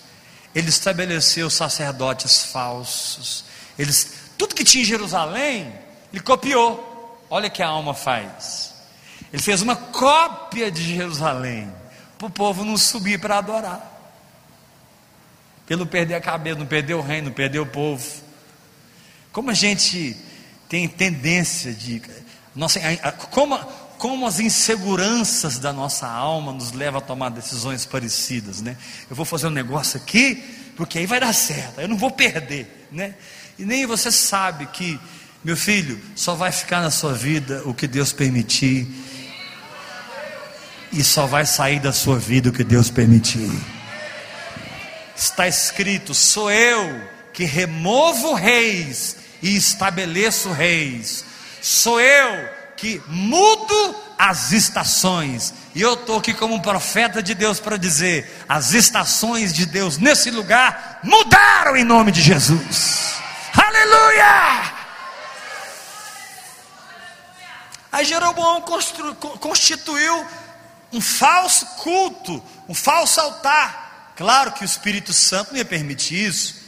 ele 0.55 0.69
estabeleceu 0.69 1.49
sacerdotes 1.49 2.45
falsos, 2.45 3.45
eles 3.79 4.23
tudo 4.37 4.55
que 4.55 4.65
tinha 4.65 4.83
em 4.83 4.87
Jerusalém, 4.87 5.73
ele 6.13 6.21
copiou. 6.21 6.91
Olha 7.31 7.49
que 7.49 7.63
a 7.63 7.69
alma 7.69 7.95
faz. 7.95 8.72
Ele 9.33 9.43
fez 9.43 9.63
uma 9.63 9.75
cópia 9.75 10.71
de 10.71 10.95
Jerusalém, 10.95 11.73
para 12.19 12.27
o 12.27 12.31
povo 12.31 12.65
não 12.65 12.77
subir 12.77 13.19
para 13.19 13.39
adorar. 13.39 13.89
Pelo 15.67 15.87
perder 15.87 16.15
a 16.15 16.21
cabeça, 16.21 16.59
não 16.59 16.67
perder 16.67 16.95
o 16.95 17.01
reino, 17.01 17.29
não 17.29 17.35
perder 17.35 17.61
o 17.61 17.67
povo. 17.67 18.07
Como 19.33 19.51
a 19.51 19.55
gente 19.55 20.17
tem 20.69 20.87
tendência 20.87 21.73
de. 21.73 22.03
Nossa, 22.55 22.79
como, 23.31 23.59
como 23.97 24.27
as 24.27 24.39
inseguranças 24.41 25.59
da 25.59 25.73
nossa 25.73 26.07
alma 26.07 26.53
nos 26.53 26.73
levam 26.73 26.99
a 26.99 27.03
tomar 27.03 27.31
decisões 27.31 27.87
parecidas, 27.87 28.61
né? 28.61 28.77
Eu 29.09 29.17
vou 29.17 29.25
fazer 29.25 29.47
um 29.47 29.51
negócio 29.51 29.99
aqui, 29.99 30.43
porque 30.77 30.99
aí 30.99 31.07
vai 31.07 31.21
dar 31.21 31.33
certo, 31.33 31.81
eu 31.81 31.89
não 31.89 31.97
vou 31.97 32.11
perder, 32.11 32.89
né? 32.91 33.15
E 33.59 33.65
nem 33.65 33.87
você 33.87 34.11
sabe 34.11 34.67
que, 34.67 34.99
meu 35.45 35.57
filho, 35.57 36.01
só 36.15 36.35
vai 36.35 36.53
ficar 36.53 36.81
na 36.81 36.91
sua 36.91 37.15
vida 37.15 37.63
o 37.65 37.73
que 37.73 37.87
Deus 37.87 38.13
permitir, 38.13 38.87
e 40.93 41.03
só 41.03 41.27
vai 41.27 41.47
sair 41.47 41.81
da 41.81 41.93
sua 41.93 42.19
vida 42.19 42.51
o 42.51 42.53
que 42.53 42.63
Deus 42.63 42.91
permitir. 42.91 43.51
Está 45.17 45.49
escrito: 45.49 46.15
sou 46.15 46.51
eu 46.51 47.09
que 47.33 47.45
removo 47.45 48.35
reis 48.35 49.17
e 49.43 49.57
estabeleço 49.57 50.53
reis, 50.53 51.25
sou 51.61 52.01
eu 52.01 52.49
que 52.77 53.01
mudo 53.09 53.97
as 54.19 54.53
estações. 54.53 55.55
E 55.75 55.81
eu 55.81 55.95
estou 55.95 56.19
aqui 56.19 56.35
como 56.35 56.55
um 56.55 56.61
profeta 56.61 57.23
de 57.23 57.35
Deus 57.35 57.59
para 57.59 57.77
dizer: 57.77 58.45
as 58.49 58.73
estações 58.73 59.53
de 59.53 59.65
Deus 59.65 59.99
nesse 59.99 60.31
lugar 60.31 61.01
mudaram 61.03 61.77
em 61.77 61.85
nome 61.85 62.13
de 62.13 62.21
Jesus. 62.21 63.15
Aleluia! 63.55 64.73
Aí 67.91 68.07
Jeroboão 68.07 68.63
constituiu 69.39 70.27
um 70.93 71.01
falso 71.01 71.67
culto, 71.79 72.43
um 72.69 72.75
falso 72.75 73.21
altar. 73.21 74.13
Claro 74.17 74.53
que 74.53 74.63
o 74.63 74.65
Espírito 74.65 75.13
Santo 75.13 75.51
não 75.51 75.59
ia 75.59 75.65
permitir 75.65 76.27
isso. 76.27 76.63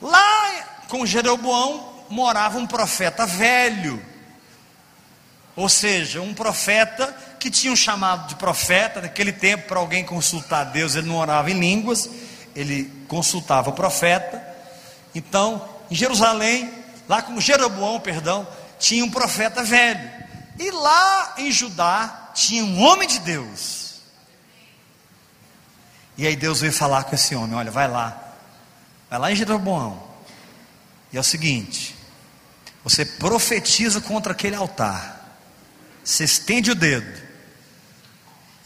Lá 0.00 0.82
com 0.88 1.04
Jeroboão 1.04 2.04
morava 2.08 2.58
um 2.58 2.66
profeta 2.66 3.26
velho, 3.26 4.04
ou 5.56 5.68
seja, 5.68 6.20
um 6.20 6.34
profeta 6.34 7.14
que 7.38 7.50
tinha 7.50 7.72
um 7.72 7.76
chamado 7.76 8.28
de 8.28 8.34
profeta. 8.36 9.00
Naquele 9.00 9.32
tempo, 9.32 9.68
para 9.68 9.78
alguém 9.78 10.04
consultar 10.04 10.64
Deus, 10.64 10.94
ele 10.94 11.06
não 11.06 11.16
orava 11.16 11.50
em 11.50 11.58
línguas, 11.58 12.08
ele 12.54 12.90
consultava 13.08 13.70
o 13.70 13.74
profeta 13.74 14.42
Então, 15.14 15.68
em 15.90 15.94
Jerusalém, 15.94 16.72
lá 17.08 17.22
com 17.22 17.40
Jeroboão, 17.40 18.00
perdão, 18.00 18.46
tinha 18.78 19.04
um 19.04 19.10
profeta 19.10 19.62
velho. 19.62 20.10
E 20.58 20.70
lá 20.70 21.34
em 21.38 21.52
Judá 21.52 22.23
tinha 22.34 22.64
um 22.64 22.82
homem 22.82 23.08
de 23.08 23.20
Deus. 23.20 23.94
E 26.16 26.26
aí 26.26 26.36
Deus 26.36 26.60
veio 26.60 26.72
falar 26.72 27.04
com 27.04 27.14
esse 27.14 27.34
homem: 27.34 27.56
olha, 27.56 27.70
vai 27.70 27.88
lá, 27.88 28.34
vai 29.08 29.18
lá 29.18 29.32
em 29.32 29.36
Jeroboão. 29.36 30.02
E 31.12 31.16
é 31.16 31.20
o 31.20 31.24
seguinte: 31.24 31.96
você 32.82 33.04
profetiza 33.04 34.00
contra 34.00 34.32
aquele 34.32 34.56
altar, 34.56 35.38
você 36.04 36.24
estende 36.24 36.70
o 36.70 36.74
dedo, 36.74 37.22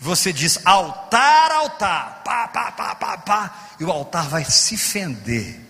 você 0.00 0.32
diz 0.32 0.58
altar, 0.64 1.52
altar, 1.52 2.22
pá, 2.24 2.48
pá, 2.48 2.72
pá, 2.72 2.94
pá, 2.94 3.18
pá, 3.18 3.68
e 3.78 3.84
o 3.84 3.90
altar 3.90 4.28
vai 4.28 4.44
se 4.44 4.76
fender. 4.76 5.67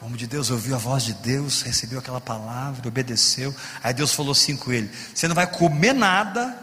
O 0.00 0.06
homem 0.06 0.16
de 0.16 0.26
Deus 0.26 0.50
ouviu 0.50 0.74
a 0.74 0.78
voz 0.78 1.02
de 1.02 1.12
Deus, 1.12 1.60
recebeu 1.60 1.98
aquela 1.98 2.20
palavra, 2.20 2.88
obedeceu. 2.88 3.54
Aí 3.82 3.92
Deus 3.92 4.14
falou 4.14 4.32
assim 4.32 4.56
com 4.56 4.72
ele: 4.72 4.90
Você 5.14 5.28
não 5.28 5.34
vai 5.34 5.46
comer 5.46 5.92
nada 5.92 6.56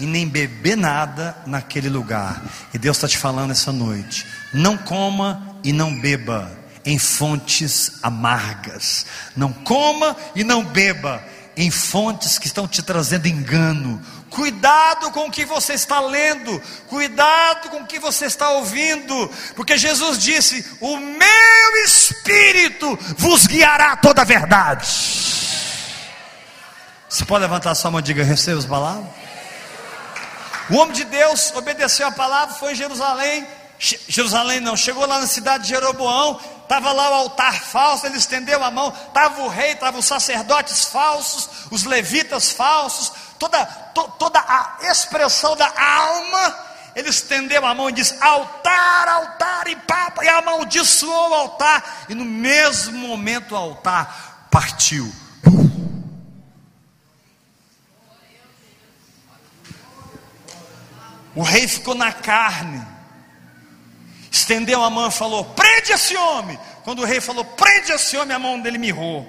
e 0.00 0.04
nem 0.04 0.26
beber 0.26 0.76
nada 0.76 1.36
naquele 1.46 1.88
lugar. 1.88 2.42
E 2.74 2.78
Deus 2.78 2.96
está 2.96 3.06
te 3.06 3.16
falando 3.16 3.52
essa 3.52 3.70
noite: 3.70 4.26
Não 4.52 4.76
coma 4.76 5.56
e 5.62 5.72
não 5.72 6.00
beba 6.00 6.50
em 6.84 6.98
fontes 6.98 7.92
amargas. 8.02 9.06
Não 9.36 9.52
coma 9.52 10.16
e 10.34 10.42
não 10.42 10.64
beba 10.64 11.22
em 11.56 11.70
fontes 11.70 12.36
que 12.36 12.48
estão 12.48 12.66
te 12.66 12.82
trazendo 12.82 13.28
engano, 13.28 14.00
Cuidado 14.32 15.10
com 15.10 15.26
o 15.26 15.30
que 15.30 15.44
você 15.44 15.74
está 15.74 16.00
lendo, 16.00 16.60
cuidado 16.88 17.68
com 17.68 17.82
o 17.82 17.86
que 17.86 17.98
você 17.98 18.24
está 18.24 18.48
ouvindo, 18.50 19.30
porque 19.54 19.76
Jesus 19.76 20.18
disse: 20.18 20.64
O 20.80 20.96
meu 20.96 21.84
espírito 21.84 22.98
vos 23.18 23.46
guiará 23.46 23.92
a 23.92 23.96
toda 23.96 24.22
a 24.22 24.24
verdade. 24.24 24.86
Você 27.06 27.26
pode 27.26 27.42
levantar 27.42 27.74
sua 27.74 27.90
mão 27.90 28.00
e 28.00 28.02
diga: 28.02 28.24
Receba 28.24 28.58
as 28.58 28.64
palavras? 28.64 29.06
O 30.70 30.76
homem 30.76 30.94
de 30.94 31.04
Deus 31.04 31.52
obedeceu 31.54 32.06
a 32.06 32.12
palavra, 32.12 32.54
foi 32.54 32.72
em 32.72 32.76
Jerusalém. 32.76 33.46
Jerusalém 33.78 34.60
não, 34.60 34.76
chegou 34.76 35.04
lá 35.06 35.18
na 35.18 35.26
cidade 35.26 35.64
de 35.64 35.70
Jeroboão, 35.70 36.40
estava 36.62 36.92
lá 36.92 37.10
o 37.10 37.14
altar 37.14 37.60
falso, 37.60 38.06
ele 38.06 38.16
estendeu 38.16 38.62
a 38.62 38.70
mão, 38.70 38.94
estava 39.08 39.42
o 39.42 39.48
rei, 39.48 39.72
estavam 39.72 39.98
os 39.98 40.06
sacerdotes 40.06 40.84
falsos, 40.84 41.48
os 41.70 41.84
levitas 41.84 42.52
falsos, 42.52 43.12
toda, 43.42 43.66
to, 43.66 44.08
toda 44.18 44.38
a 44.38 44.76
expressão 44.82 45.56
da 45.56 45.66
alma, 45.66 46.56
ele 46.94 47.08
estendeu 47.08 47.66
a 47.66 47.74
mão 47.74 47.90
e 47.90 47.92
disse: 47.92 48.16
altar, 48.22 49.08
altar 49.08 49.66
e 49.66 49.74
papa, 49.74 50.24
e 50.24 50.28
amaldiçoou 50.28 51.30
o 51.30 51.34
altar, 51.34 52.04
e 52.08 52.14
no 52.14 52.24
mesmo 52.24 52.96
momento 52.96 53.52
o 53.52 53.56
altar 53.56 54.46
partiu. 54.48 55.12
O 61.34 61.42
rei 61.42 61.66
ficou 61.66 61.94
na 61.96 62.12
carne, 62.12 62.86
estendeu 64.30 64.84
a 64.84 64.90
mão 64.90 65.08
e 65.08 65.12
falou: 65.12 65.44
prende 65.46 65.92
esse 65.92 66.16
homem. 66.16 66.56
Quando 66.84 67.00
o 67.02 67.04
rei 67.04 67.20
falou: 67.20 67.44
prende 67.44 67.90
esse 67.90 68.16
homem, 68.16 68.36
a 68.36 68.38
mão 68.38 68.60
dele 68.60 68.78
mirrou. 68.78 69.26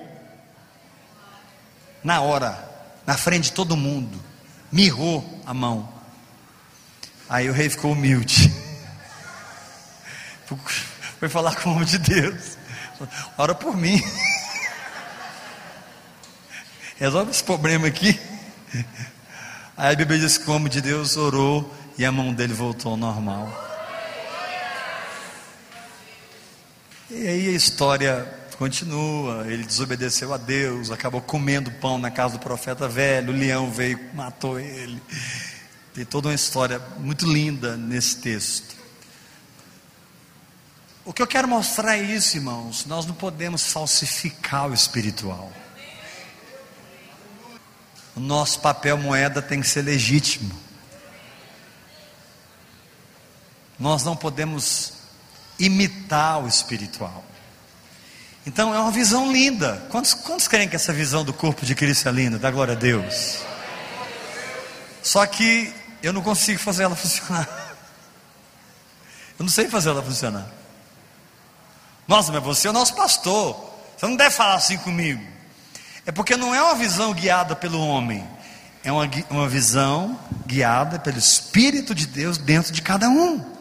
Na 2.04 2.22
hora, 2.22 2.73
na 3.06 3.18
frente 3.18 3.46
de 3.46 3.52
todo 3.54 3.76
mundo, 3.76 4.20
mirrou 4.72 5.42
a 5.46 5.54
mão. 5.54 5.92
Aí 7.30 7.50
o 7.50 7.54
rei 7.54 7.70
ficou 7.70 7.92
humilde. 7.92 8.54
Foi 11.20 11.30
falar 11.30 11.56
com 11.56 11.70
o 11.70 11.74
homem 11.74 11.86
de 11.86 11.98
Deus. 11.98 12.58
Ora 13.38 13.56
por 13.56 13.76
mim. 13.76 14.02
Resolve 16.98 17.32
esse 17.32 17.44
problema 17.44 17.88
aqui. 17.88 18.20
Aí 19.76 19.94
a 19.94 19.96
Bíblia 19.96 20.20
diz 20.20 20.38
que 20.38 20.50
o 20.50 20.54
homem 20.54 20.70
de 20.70 20.82
Deus 20.82 21.18
orou 21.18 21.74
e 21.98 22.06
a 22.06 22.12
mão 22.12 22.34
dele 22.34 22.54
voltou 22.54 22.92
ao 22.92 22.98
normal. 22.98 23.52
E 27.10 27.28
aí 27.28 27.48
a 27.50 27.52
história 27.52 28.43
continua, 28.58 29.46
ele 29.48 29.64
desobedeceu 29.64 30.34
a 30.34 30.38
Deus, 30.38 30.92
acabou 30.92 31.22
comendo 31.22 31.72
pão 31.72 31.98
na 31.98 32.12
casa 32.12 32.38
do 32.38 32.40
profeta 32.40 32.88
velho, 32.88 33.34
o 33.34 33.36
leão 33.36 33.72
veio, 33.72 34.00
matou 34.14 34.60
ele. 34.60 35.02
Tem 35.94 36.06
toda 36.06 36.30
uma 36.30 36.34
história 36.34 36.80
muito 36.98 37.26
linda 37.26 37.78
nesse 37.78 38.18
texto. 38.18 38.76
O 41.06 41.12
que 41.12 41.22
eu 41.22 41.28
quero 41.28 41.48
mostrar 41.48 41.98
é 41.98 42.02
isso, 42.02 42.38
irmãos. 42.38 42.86
Nós 42.86 43.06
não 43.06 43.14
podemos 43.14 43.72
falsificar 43.72 44.70
o 44.70 44.74
espiritual. 44.74 45.52
O 48.16 48.20
nosso 48.20 48.60
papel 48.60 48.98
moeda 48.98 49.42
tem 49.42 49.60
que 49.60 49.68
ser 49.68 49.82
legítimo. 49.82 50.58
Nós 53.78 54.04
não 54.04 54.16
podemos 54.16 54.94
imitar 55.60 56.44
o 56.44 56.48
espiritual. 56.48 57.24
Então 58.46 58.74
é 58.74 58.80
uma 58.80 58.92
visão 58.92 59.32
linda. 59.32 59.86
Quantos, 59.90 60.14
quantos 60.14 60.48
creem 60.48 60.68
que 60.68 60.76
essa 60.76 60.92
visão 60.92 61.24
do 61.24 61.34
corpo 61.34 61.66
de 61.66 61.74
Cristo 61.74 62.10
é 62.10 62.12
linda? 62.12 62.38
Dá 62.38 62.52
glória 62.52 62.74
a 62.74 62.78
Deus. 62.78 63.40
Só 65.02 65.26
que 65.26 65.74
eu 66.02 66.12
não 66.12 66.22
consigo 66.22 66.60
fazer 66.60 66.84
ela 66.84 66.96
funcionar. 66.98 67.48
Eu 69.40 69.44
não 69.44 69.50
sei 69.50 69.68
fazer 69.68 69.90
ela 69.90 70.04
funcionar. 70.04 70.48
Nossa, 72.08 72.32
mas 72.32 72.44
você 72.44 72.68
é 72.68 72.70
o 72.70 72.74
nosso 72.74 72.96
pastor. 72.96 73.74
Você 73.98 74.06
não 74.06 74.16
deve 74.16 74.32
falar 74.32 74.56
assim 74.56 74.78
comigo. 74.78 75.24
É 76.06 76.12
porque 76.12 76.36
não 76.36 76.54
é 76.54 76.62
uma 76.62 76.76
visão 76.76 77.14
guiada 77.14 77.56
pelo 77.56 77.80
homem. 77.80 78.28
É 78.84 78.92
uma, 78.92 79.10
uma 79.30 79.48
visão 79.48 80.20
guiada 80.46 81.00
pelo 81.00 81.18
Espírito 81.18 81.96
de 81.96 82.06
Deus 82.06 82.38
dentro 82.38 82.74
de 82.74 82.82
cada 82.82 83.08
um. 83.10 83.53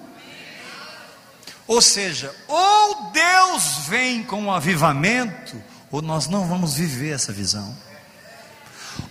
Ou 1.66 1.81
seja, 1.81 2.35
ou 2.48 3.11
Deus 3.12 3.87
vem 3.88 4.22
com 4.22 4.42
um 4.42 4.53
avivamento, 4.53 5.62
ou 5.90 6.03
nós 6.03 6.27
não 6.27 6.46
vamos 6.46 6.75
viver 6.75 7.14
essa 7.14 7.33
visão. 7.33 7.77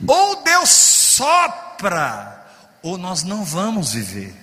Ou 0.06 0.44
Deus 0.44 0.70
sopra, 0.70 2.46
ou 2.82 2.98
nós 2.98 3.24
não 3.24 3.44
vamos 3.44 3.94
viver. 3.94 4.36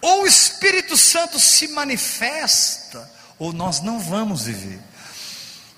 Ou 0.00 0.22
o 0.22 0.26
Espírito 0.26 0.96
Santo 0.96 1.38
se 1.38 1.68
manifesta, 1.68 3.10
ou 3.38 3.52
nós 3.52 3.80
não 3.80 3.98
vamos 3.98 4.42
viver. 4.42 4.80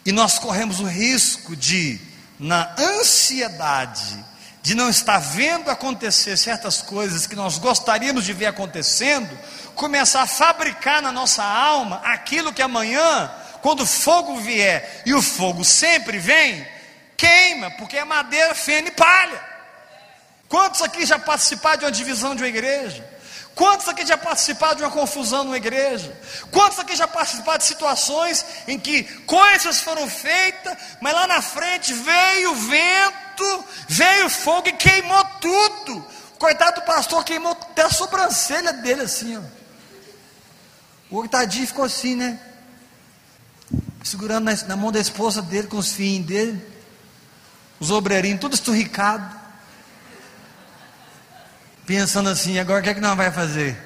E 0.05 0.13
nós 0.13 0.39
corremos 0.39 0.81
o 0.81 0.87
risco 0.87 1.55
de, 1.55 2.01
na 2.39 2.75
ansiedade, 2.79 4.25
de 4.63 4.75
não 4.75 4.89
estar 4.89 5.19
vendo 5.19 5.71
acontecer 5.71 6.37
certas 6.37 6.83
coisas 6.83 7.27
que 7.27 7.37
nós 7.37 7.59
gostaríamos 7.59 8.25
de 8.25 8.33
ver 8.33 8.47
acontecendo, 8.47 9.37
começar 9.81 10.21
a 10.21 10.27
fabricar 10.27 11.01
na 11.01 11.11
nossa 11.11 11.43
alma 11.43 12.03
aquilo 12.05 12.53
que 12.53 12.61
amanhã, 12.61 13.33
quando 13.63 13.81
o 13.81 13.87
fogo 13.87 14.37
vier, 14.37 15.03
e 15.07 15.15
o 15.15 15.23
fogo 15.23 15.65
sempre 15.65 16.19
vem, 16.19 16.69
queima, 17.17 17.71
porque 17.71 17.97
é 17.97 18.05
madeira, 18.05 18.55
feno 18.55 18.89
e 18.89 18.91
palha. 18.91 19.43
Quantos 20.51 20.83
aqui 20.83 21.07
já 21.07 21.19
participaram 21.19 21.79
de 21.79 21.85
uma 21.87 21.91
divisão 21.93 22.35
de 22.35 22.43
uma 22.43 22.49
igreja? 22.49 23.09
Quantos 23.55 23.89
aqui 23.89 24.05
já 24.05 24.19
participaram 24.19 24.77
de 24.77 24.83
uma 24.83 24.91
confusão 24.91 25.45
numa 25.45 25.57
igreja? 25.57 26.15
Quantos 26.51 26.79
aqui 26.79 26.95
já 26.95 27.09
participaram 27.09 27.59
de 27.59 27.65
situações 27.65 28.45
em 28.69 28.79
que 28.79 29.05
coisas 29.25 29.81
foram 29.81 30.07
feitas, 30.11 30.77
mas 31.01 31.15
lá 31.15 31.27
na 31.27 31.41
frente 31.41 31.95
veio 31.95 32.53
o 32.53 32.55
vento, 32.55 33.65
veio 33.89 34.27
o 34.27 34.31
fogo 34.31 34.69
e 34.69 34.73
queimou 34.73 35.25
tudo? 35.41 36.07
Coitado 36.39 36.83
do 36.83 36.87
pastor 36.87 37.25
queimou 37.25 37.53
até 37.53 37.83
a 37.83 37.91
sobrancelha 37.91 38.75
dele 38.75 39.03
assim, 39.03 39.39
ó. 39.39 39.60
O 41.11 41.27
tadinho 41.27 41.67
ficou 41.67 41.85
assim, 41.85 42.15
né? 42.15 42.39
Segurando 44.05 44.45
na, 44.45 44.55
na, 44.55 44.77
mão 44.77 44.93
da 44.93 45.01
esposa 45.01 45.43
dele, 45.43 45.67
com 45.67 45.77
os 45.77 45.93
filhos 45.93 46.27
dele. 46.27 46.65
Os 47.81 47.91
obreirinhos, 47.91 48.41
tudo 48.41 48.55
esturricado. 48.55 49.39
Pensando 51.85 52.29
assim, 52.29 52.59
agora 52.59 52.81
o 52.81 52.83
que 52.83 52.91
é 52.91 52.95
que 52.95 53.01
nós 53.01 53.17
vai 53.17 53.33
fazer? 53.33 53.77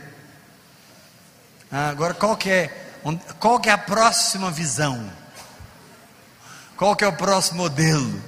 Ah, 1.73 1.89
agora 1.89 2.13
qual 2.13 2.37
que 2.37 2.51
é, 2.51 2.93
qual 3.41 3.59
que 3.59 3.71
é 3.71 3.73
a 3.73 3.79
próxima 3.79 4.51
visão? 4.51 5.11
Qual 6.77 6.95
que 6.95 7.05
é 7.05 7.09
o 7.09 7.13
próximo 7.17 7.63
modelo? 7.63 8.23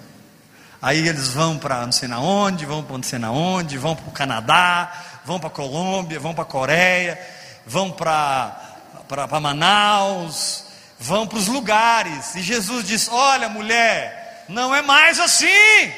Aí 0.81 1.07
eles 1.07 1.29
vão 1.29 1.59
para 1.59 1.85
não 1.85 1.93
sei 1.93 2.09
na 2.09 2.21
onde, 2.21 2.65
vão 2.65 2.83
para 2.83 2.97
não 2.97 3.03
sei 3.03 3.19
na 3.19 3.31
onde, 3.31 3.77
vão 3.77 3.95
para 3.95 4.09
o 4.09 4.13
Canadá, 4.13 4.93
vão 5.25 5.39
para 5.39 5.49
a 5.49 5.53
Colômbia, 5.53 6.19
vão 6.19 6.33
para 6.33 6.45
a 6.45 6.47
Coreia, 6.47 7.21
vão 7.67 7.91
para 7.91 8.66
para 9.09 9.41
Manaus, 9.41 10.65
vão 10.99 11.27
para 11.27 11.39
os 11.39 11.47
lugares. 11.47 12.35
E 12.35 12.43
Jesus 12.43 12.87
diz: 12.87 13.09
Olha, 13.09 13.49
mulher, 13.49 14.45
não 14.49 14.75
é 14.75 14.83
mais 14.83 15.19
assim. 15.19 15.93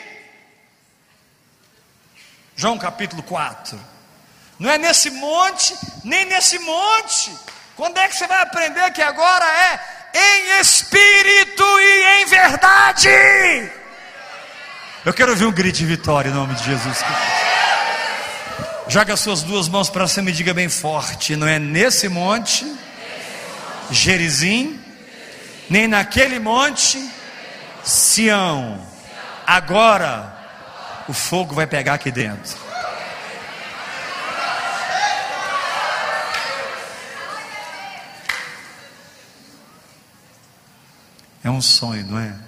João 2.57 2.79
capítulo 2.79 3.23
4. 3.23 3.79
Não 4.59 4.71
é 4.71 4.77
nesse 4.77 5.11
monte, 5.11 5.77
nem 6.05 6.25
nesse 6.25 6.59
monte. 6.59 7.31
Quando 7.77 7.97
é 7.99 8.09
que 8.09 8.17
você 8.17 8.27
vai 8.27 8.43
aprender 8.43 8.91
que 8.91 9.01
agora 9.01 9.45
é 9.45 9.99
em 10.15 10.61
espírito 10.61 11.63
e 11.63 12.23
em 12.23 12.27
verdade. 12.27 13.09
Eu 15.05 15.15
quero 15.15 15.31
ouvir 15.31 15.47
um 15.47 15.53
grito 15.53 15.79
de 15.79 15.87
vitória 15.87 16.29
em 16.29 16.33
nome 16.33 16.55
de 16.57 16.65
Jesus. 16.65 16.99
Joga 18.89 19.15
as 19.15 19.21
suas 19.21 19.43
duas 19.43 19.69
mãos 19.69 19.89
para 19.89 20.09
cima 20.09 20.31
e 20.31 20.33
diga 20.33 20.53
bem 20.53 20.69
forte: 20.69 21.37
não 21.37 21.47
é 21.47 21.59
nesse 21.59 22.09
monte, 22.09 22.67
Gerizim, 23.91 24.81
nem 25.69 25.89
naquele 25.89 26.39
monte, 26.39 26.99
Sião. 27.85 28.87
Agora 29.47 30.37
o 31.09 31.13
fogo 31.13 31.55
vai 31.55 31.67
pegar 31.67 31.95
aqui 31.95 32.11
dentro. 32.11 32.57
É 41.43 41.51
um 41.51 41.63
sonho, 41.63 42.07
não 42.07 42.19
é? 42.19 42.39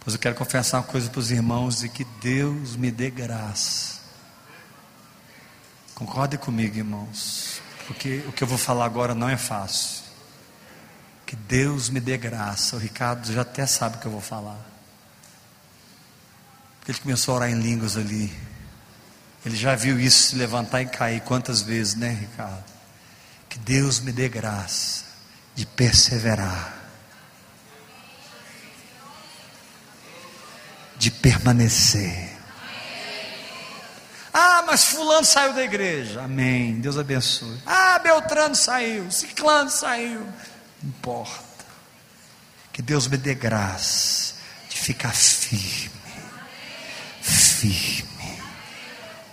Pois 0.00 0.14
eu 0.14 0.20
quero 0.20 0.34
confessar 0.34 0.78
uma 0.78 0.82
coisa 0.82 1.08
para 1.08 1.20
os 1.20 1.30
irmãos 1.30 1.82
e 1.82 1.88
que 1.88 2.04
Deus 2.20 2.76
me 2.76 2.90
dê 2.90 3.08
graça. 3.08 4.00
Concordem 5.94 6.38
comigo, 6.38 6.76
irmãos, 6.76 7.62
porque 7.92 8.24
o 8.26 8.32
que 8.32 8.42
eu 8.42 8.48
vou 8.48 8.56
falar 8.56 8.86
agora 8.86 9.14
não 9.14 9.28
é 9.28 9.36
fácil. 9.36 10.02
Que 11.26 11.36
Deus 11.36 11.90
me 11.90 12.00
dê 12.00 12.16
graça. 12.16 12.76
O 12.76 12.78
Ricardo 12.78 13.30
já 13.30 13.42
até 13.42 13.66
sabe 13.66 13.96
o 13.96 14.00
que 14.00 14.06
eu 14.06 14.12
vou 14.12 14.20
falar. 14.20 14.58
Porque 16.78 16.92
ele 16.92 16.98
começou 16.98 17.34
a 17.34 17.36
orar 17.36 17.50
em 17.50 17.60
línguas 17.60 17.98
ali. 17.98 18.32
Ele 19.44 19.54
já 19.54 19.74
viu 19.74 20.00
isso 20.00 20.30
se 20.30 20.36
levantar 20.36 20.80
e 20.80 20.86
cair 20.86 21.20
quantas 21.20 21.60
vezes, 21.60 21.94
né, 21.94 22.16
Ricardo? 22.18 22.64
Que 23.48 23.58
Deus 23.58 24.00
me 24.00 24.10
dê 24.10 24.26
graça 24.28 25.04
de 25.54 25.66
perseverar, 25.66 26.74
de 30.96 31.10
permanecer. 31.10 32.31
Ah, 34.32 34.64
mas 34.66 34.84
Fulano 34.84 35.24
saiu 35.24 35.52
da 35.52 35.62
igreja. 35.62 36.22
Amém. 36.22 36.80
Deus 36.80 36.96
abençoe. 36.96 37.58
Ah, 37.66 37.98
Beltrano 37.98 38.54
saiu. 38.54 39.10
Ciclano 39.10 39.70
saiu. 39.70 40.20
Não 40.82 40.90
importa. 40.90 41.42
Que 42.72 42.80
Deus 42.80 43.06
me 43.06 43.18
dê 43.18 43.34
graça 43.34 44.34
de 44.70 44.78
ficar 44.78 45.14
firme 45.14 46.02
firme, 47.62 48.42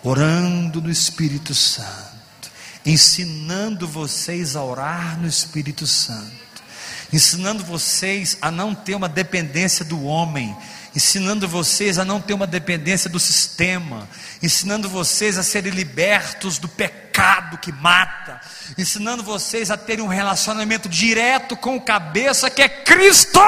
orando 0.03 0.79
no 0.81 0.91
Espírito 0.91 1.55
Santo, 1.55 2.51
ensinando 2.85 3.87
vocês 3.87 4.55
a 4.55 4.63
orar 4.63 5.19
no 5.19 5.27
Espírito 5.27 5.87
Santo, 5.87 6.63
ensinando 7.11 7.63
vocês 7.63 8.37
a 8.39 8.51
não 8.51 8.75
ter 8.75 8.93
uma 8.93 9.09
dependência 9.09 9.83
do 9.83 10.03
homem, 10.03 10.55
ensinando 10.95 11.47
vocês 11.47 11.99
a 11.99 12.05
não 12.05 12.19
ter 12.19 12.33
uma 12.33 12.47
dependência 12.47 13.09
do 13.09 13.19
sistema, 13.19 14.07
ensinando 14.41 14.89
vocês 14.89 15.37
a 15.37 15.43
serem 15.43 15.71
libertos 15.71 16.57
do 16.57 16.67
pecado 16.67 17.57
que 17.57 17.71
mata, 17.71 18.39
ensinando 18.77 19.23
vocês 19.23 19.69
a 19.69 19.77
terem 19.77 20.03
um 20.03 20.07
relacionamento 20.07 20.89
direto 20.89 21.55
com 21.55 21.75
o 21.75 21.81
cabeça 21.81 22.49
que 22.49 22.61
é 22.61 22.69
Cristo. 22.69 23.39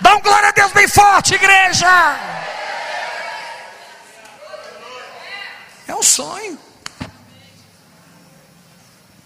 Dá 0.00 0.16
um 0.16 0.20
glória 0.20 0.48
a 0.48 0.52
Deus 0.52 0.72
bem 0.72 0.88
forte, 0.88 1.34
igreja. 1.34 1.88
É 5.86 5.94
um 5.94 6.02
sonho. 6.02 6.58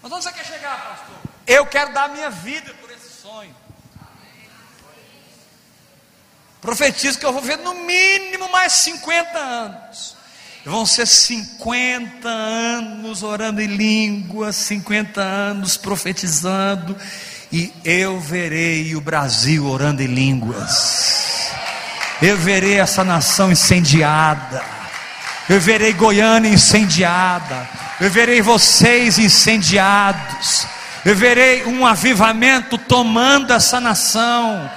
Mas 0.01 0.11
onde 0.11 0.23
você 0.23 0.31
quer 0.31 0.45
chegar, 0.45 0.81
pastor? 0.83 1.15
Eu 1.45 1.65
quero 1.65 1.93
dar 1.93 2.05
a 2.05 2.07
minha 2.09 2.29
vida 2.29 2.73
por 2.75 2.91
esse 2.91 3.09
sonho. 3.21 3.55
Profetizo 6.67 7.17
que 7.17 7.25
eu 7.25 7.31
vou 7.31 7.41
ver 7.41 7.57
no 7.59 7.73
mínimo 7.73 8.51
mais 8.51 8.73
50 8.73 9.39
anos. 9.39 10.17
Vão 10.65 10.85
ser 10.85 11.07
50 11.07 12.27
anos 12.27 13.23
orando 13.23 13.61
em 13.61 13.67
língua, 13.67 14.51
50 14.51 15.21
anos 15.21 15.77
profetizando 15.77 16.93
e 17.53 17.71
eu 17.85 18.19
verei 18.19 18.93
o 18.97 18.99
Brasil 18.99 19.65
orando 19.65 20.03
em 20.03 20.07
línguas. 20.07 21.53
Eu 22.21 22.35
verei 22.37 22.81
essa 22.81 23.01
nação 23.01 23.49
incendiada. 23.49 24.61
Eu 25.49 25.61
verei 25.61 25.93
Goiânia 25.93 26.49
incendiada. 26.49 27.65
Eu 28.01 28.11
verei 28.11 28.41
vocês 28.41 29.17
incendiados. 29.17 30.67
Eu 31.05 31.15
verei 31.15 31.63
um 31.63 31.85
avivamento 31.85 32.77
tomando 32.77 33.53
essa 33.53 33.79
nação. 33.79 34.69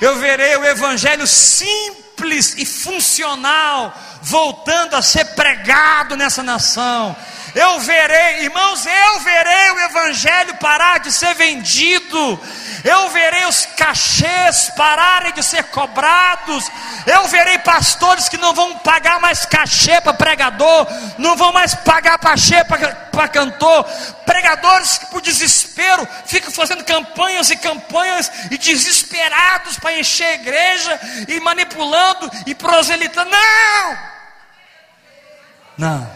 Eu 0.00 0.18
verei 0.18 0.56
o 0.56 0.64
evangelho 0.64 1.26
simples 1.26 2.54
e 2.56 2.66
funcional 2.66 3.94
voltando 4.22 4.94
a 4.94 5.02
ser 5.02 5.24
pregado 5.34 6.16
nessa 6.16 6.42
nação. 6.42 7.16
Eu 7.56 7.80
verei, 7.80 8.40
irmãos, 8.44 8.84
eu 8.84 9.20
verei 9.20 9.70
o 9.70 9.80
Evangelho 9.80 10.54
parar 10.56 11.00
de 11.00 11.10
ser 11.10 11.34
vendido. 11.36 12.38
Eu 12.84 13.08
verei 13.08 13.46
os 13.46 13.64
cachês 13.64 14.70
pararem 14.76 15.32
de 15.32 15.42
ser 15.42 15.64
cobrados. 15.64 16.70
Eu 17.06 17.26
verei 17.28 17.56
pastores 17.60 18.28
que 18.28 18.36
não 18.36 18.52
vão 18.52 18.78
pagar 18.80 19.18
mais 19.20 19.46
cachê 19.46 19.98
para 20.02 20.12
pregador, 20.12 20.86
não 21.16 21.34
vão 21.34 21.50
mais 21.50 21.74
pagar 21.74 22.18
cachê 22.18 22.62
para 22.62 23.26
cantor. 23.28 23.84
Pregadores 24.26 24.98
que 24.98 25.06
por 25.06 25.22
desespero 25.22 26.06
ficam 26.26 26.52
fazendo 26.52 26.84
campanhas 26.84 27.48
e 27.48 27.56
campanhas 27.56 28.30
e 28.50 28.58
desesperados 28.58 29.78
para 29.78 29.98
encher 29.98 30.26
a 30.26 30.34
igreja 30.34 31.00
e 31.26 31.40
manipulando 31.40 32.30
e 32.44 32.54
proselitando. 32.54 33.30
Não! 33.30 33.98
Não. 35.78 36.15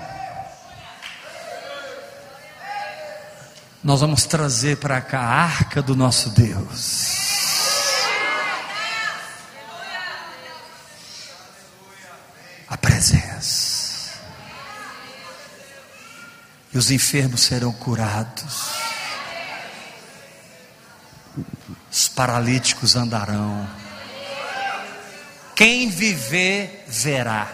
Nós 3.83 4.01
vamos 4.01 4.25
trazer 4.25 4.77
para 4.77 5.01
cá 5.01 5.21
a 5.21 5.43
arca 5.43 5.81
do 5.81 5.97
nosso 5.97 6.29
Deus. 6.31 7.31
A 12.69 12.77
presença. 12.77 14.11
E 16.73 16.79
os 16.79 16.91
enfermos 16.91 17.41
serão 17.41 17.73
curados. 17.73 18.71
Os 21.91 22.07
paralíticos 22.09 22.97
andarão. 22.97 23.69
Quem 25.57 25.89
viver, 25.89 26.85
verá. 26.87 27.51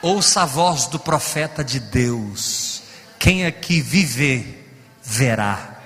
Ouça 0.00 0.42
a 0.42 0.46
voz 0.46 0.86
do 0.86 0.98
profeta 0.98 1.62
de 1.62 1.78
Deus 1.78 2.69
quem 3.20 3.44
aqui 3.44 3.82
viver, 3.82 4.66
verá. 5.04 5.76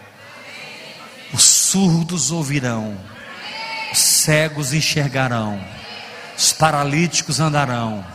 Os 1.33 1.43
surdos 1.43 2.31
ouvirão, 2.31 2.97
os 3.93 3.99
cegos 3.99 4.73
enxergarão, 4.73 5.61
os 6.39 6.53
paralíticos 6.53 7.41
andarão. 7.41 8.07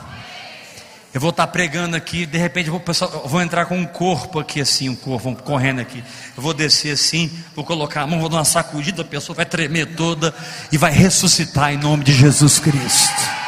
Eu 1.13 1.19
vou 1.19 1.31
estar 1.31 1.47
pregando 1.47 1.97
aqui, 1.97 2.25
de 2.25 2.37
repente 2.37 2.69
vou, 2.69 2.81
vou 3.25 3.41
entrar 3.41 3.65
com 3.65 3.77
um 3.77 3.85
corpo 3.85 4.39
aqui 4.39 4.61
assim, 4.61 4.87
um 4.87 4.95
corpo 4.95 5.35
correndo 5.43 5.81
aqui. 5.81 6.01
Eu 6.37 6.41
vou 6.41 6.53
descer 6.53 6.93
assim, 6.93 7.29
vou 7.53 7.65
colocar 7.65 8.03
a 8.03 8.07
mão, 8.07 8.21
vou 8.21 8.29
dar 8.29 8.37
uma 8.37 8.45
sacudida, 8.45 9.01
a 9.01 9.05
pessoa 9.05 9.35
vai 9.35 9.45
tremer 9.45 9.95
toda 9.95 10.33
e 10.71 10.77
vai 10.77 10.93
ressuscitar 10.93 11.73
em 11.73 11.77
nome 11.77 12.05
de 12.05 12.13
Jesus 12.13 12.57
Cristo. 12.57 13.38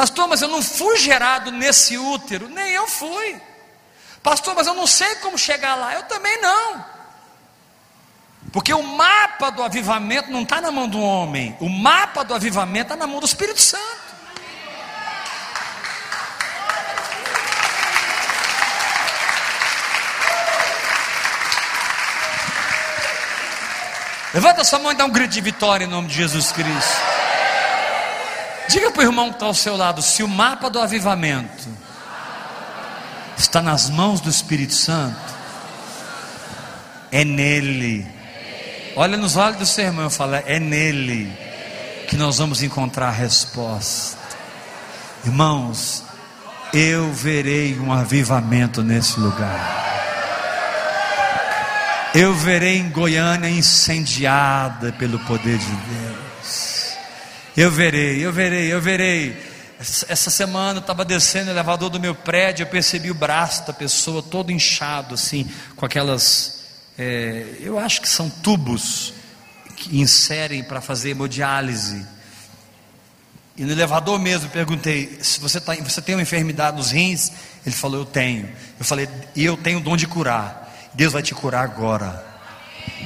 Pastor, 0.00 0.26
mas 0.28 0.40
eu 0.40 0.48
não 0.48 0.62
fui 0.62 0.96
gerado 0.96 1.52
nesse 1.52 1.98
útero. 1.98 2.48
Nem 2.48 2.72
eu 2.72 2.88
fui. 2.88 3.38
Pastor, 4.22 4.54
mas 4.54 4.66
eu 4.66 4.72
não 4.72 4.86
sei 4.86 5.16
como 5.16 5.36
chegar 5.36 5.74
lá. 5.74 5.92
Eu 5.92 6.04
também 6.04 6.40
não. 6.40 6.82
Porque 8.50 8.72
o 8.72 8.82
mapa 8.82 9.50
do 9.50 9.62
avivamento 9.62 10.30
não 10.30 10.40
está 10.40 10.58
na 10.58 10.70
mão 10.70 10.88
do 10.88 10.98
homem. 10.98 11.54
O 11.60 11.68
mapa 11.68 12.24
do 12.24 12.32
avivamento 12.32 12.94
está 12.94 12.96
na 12.96 13.06
mão 13.06 13.20
do 13.20 13.26
Espírito 13.26 13.60
Santo. 13.60 13.84
Levanta 24.32 24.64
sua 24.64 24.78
mão 24.78 24.92
e 24.92 24.94
dá 24.94 25.04
um 25.04 25.10
grito 25.10 25.32
de 25.32 25.42
vitória 25.42 25.84
em 25.84 25.88
nome 25.88 26.08
de 26.08 26.14
Jesus 26.14 26.52
Cristo. 26.52 27.19
Diga 28.70 28.92
para 28.92 29.00
o 29.00 29.06
irmão 29.06 29.30
que 29.30 29.34
está 29.34 29.46
ao 29.46 29.54
seu 29.54 29.76
lado: 29.76 30.00
se 30.00 30.22
o 30.22 30.28
mapa 30.28 30.70
do 30.70 30.78
avivamento 30.78 31.68
está 33.36 33.60
nas 33.60 33.90
mãos 33.90 34.20
do 34.20 34.30
Espírito 34.30 34.74
Santo, 34.74 35.18
é 37.10 37.24
nele. 37.24 38.06
Olha 38.94 39.16
nos 39.16 39.36
olhos 39.36 39.58
do 39.58 39.66
seu 39.66 39.86
irmão 39.86 40.06
e 40.06 40.10
fala: 40.10 40.38
é 40.46 40.60
nele 40.60 41.36
que 42.08 42.16
nós 42.16 42.38
vamos 42.38 42.62
encontrar 42.62 43.08
a 43.08 43.12
resposta. 43.12 44.16
Irmãos, 45.24 46.04
eu 46.72 47.12
verei 47.12 47.76
um 47.80 47.92
avivamento 47.92 48.84
nesse 48.84 49.18
lugar. 49.18 49.90
Eu 52.14 52.34
verei 52.34 52.78
em 52.78 52.88
Goiânia 52.88 53.50
incendiada 53.50 54.92
pelo 54.92 55.18
poder 55.20 55.58
de 55.58 55.66
Deus. 55.66 56.29
Eu 57.60 57.70
verei, 57.70 58.24
eu 58.24 58.32
verei, 58.32 58.72
eu 58.72 58.80
verei. 58.80 59.36
Essa 59.78 60.30
semana 60.30 60.78
eu 60.78 60.80
estava 60.80 61.04
descendo 61.04 61.50
o 61.50 61.52
elevador 61.52 61.90
do 61.90 62.00
meu 62.00 62.14
prédio, 62.14 62.62
eu 62.62 62.66
percebi 62.66 63.10
o 63.10 63.14
braço 63.14 63.66
da 63.66 63.72
pessoa 63.74 64.22
todo 64.22 64.50
inchado, 64.50 65.14
assim, 65.14 65.46
com 65.76 65.84
aquelas. 65.84 66.64
É, 66.96 67.56
eu 67.60 67.78
acho 67.78 68.00
que 68.00 68.08
são 68.08 68.30
tubos 68.30 69.12
que 69.76 70.00
inserem 70.00 70.64
para 70.64 70.80
fazer 70.80 71.10
hemodiálise. 71.10 72.06
E 73.58 73.62
no 73.62 73.72
elevador 73.72 74.18
mesmo 74.18 74.48
perguntei: 74.48 75.18
se 75.20 75.38
você, 75.38 75.60
tá, 75.60 75.74
você 75.74 76.00
tem 76.00 76.14
uma 76.14 76.22
enfermidade 76.22 76.78
nos 76.78 76.92
rins? 76.92 77.30
Ele 77.66 77.74
falou: 77.74 78.00
Eu 78.00 78.06
tenho. 78.06 78.48
Eu 78.78 78.86
falei: 78.86 79.06
E 79.36 79.44
eu 79.44 79.58
tenho 79.58 79.80
o 79.80 79.82
dom 79.82 79.98
de 79.98 80.06
curar. 80.06 80.90
Deus 80.94 81.12
vai 81.12 81.22
te 81.22 81.34
curar 81.34 81.62
agora. 81.64 82.24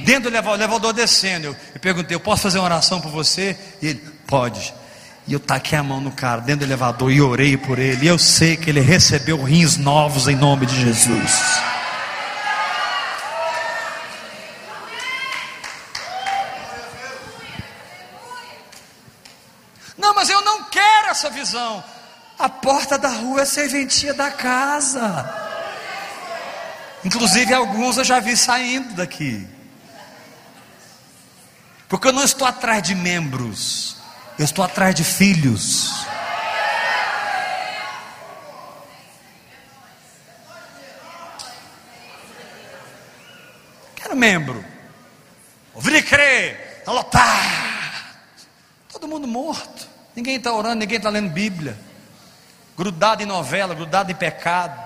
Dentro 0.05 0.21
do 0.21 0.27
elevador, 0.29 0.57
elevador 0.57 0.93
descendo, 0.93 1.47
eu, 1.47 1.55
eu 1.73 1.79
perguntei: 1.81 2.15
Eu 2.15 2.21
posso 2.21 2.43
fazer 2.43 2.57
uma 2.57 2.63
oração 2.63 3.01
por 3.01 3.11
você? 3.11 3.57
E 3.81 3.87
ele: 3.87 4.14
Pode. 4.27 4.73
E 5.27 5.33
eu 5.33 5.39
taquei 5.39 5.77
a 5.77 5.83
mão 5.83 5.99
no 5.99 6.11
cara 6.11 6.41
dentro 6.41 6.59
do 6.59 6.69
elevador 6.69 7.11
e 7.11 7.21
orei 7.21 7.57
por 7.57 7.79
ele. 7.79 8.05
E 8.05 8.07
eu 8.07 8.17
sei 8.17 8.55
que 8.55 8.69
ele 8.69 8.81
recebeu 8.81 9.41
rins 9.43 9.77
novos 9.77 10.27
em 10.27 10.35
nome 10.35 10.65
de 10.65 10.79
Jesus. 10.79 11.61
mas 20.15 20.29
eu 20.29 20.41
não 20.41 20.63
quero 20.63 21.09
essa 21.09 21.29
visão. 21.29 21.83
A 22.39 22.49
porta 22.49 22.97
da 22.97 23.09
rua 23.09 23.41
é 23.41 23.43
a 23.43 23.45
serventia 23.45 24.13
da 24.13 24.31
casa. 24.31 25.43
Inclusive, 27.03 27.53
alguns 27.53 27.97
eu 27.97 28.03
já 28.03 28.19
vi 28.19 28.35
saindo 28.35 28.95
daqui. 28.95 29.47
Porque 31.87 32.07
eu 32.07 32.13
não 32.13 32.23
estou 32.23 32.47
atrás 32.47 32.81
de 32.81 32.95
membros, 32.95 33.97
eu 34.37 34.45
estou 34.45 34.63
atrás 34.63 34.93
de 34.93 35.03
filhos. 35.03 36.05
Quero 43.95 44.15
membro. 44.15 44.63
Ouvir 45.73 45.95
e 45.95 46.01
crer, 46.01 46.77
está 46.79 46.91
lotado. 46.91 47.65
Todo 48.91 49.07
mundo 49.07 49.27
morto. 49.27 49.87
Ninguém 50.15 50.37
está 50.37 50.53
orando, 50.53 50.75
ninguém 50.75 50.97
está 50.97 51.09
lendo 51.09 51.29
Bíblia. 51.29 51.77
Grudado 52.77 53.23
em 53.23 53.25
novela, 53.25 53.73
grudado 53.73 54.11
em 54.11 54.15
pecado. 54.15 54.83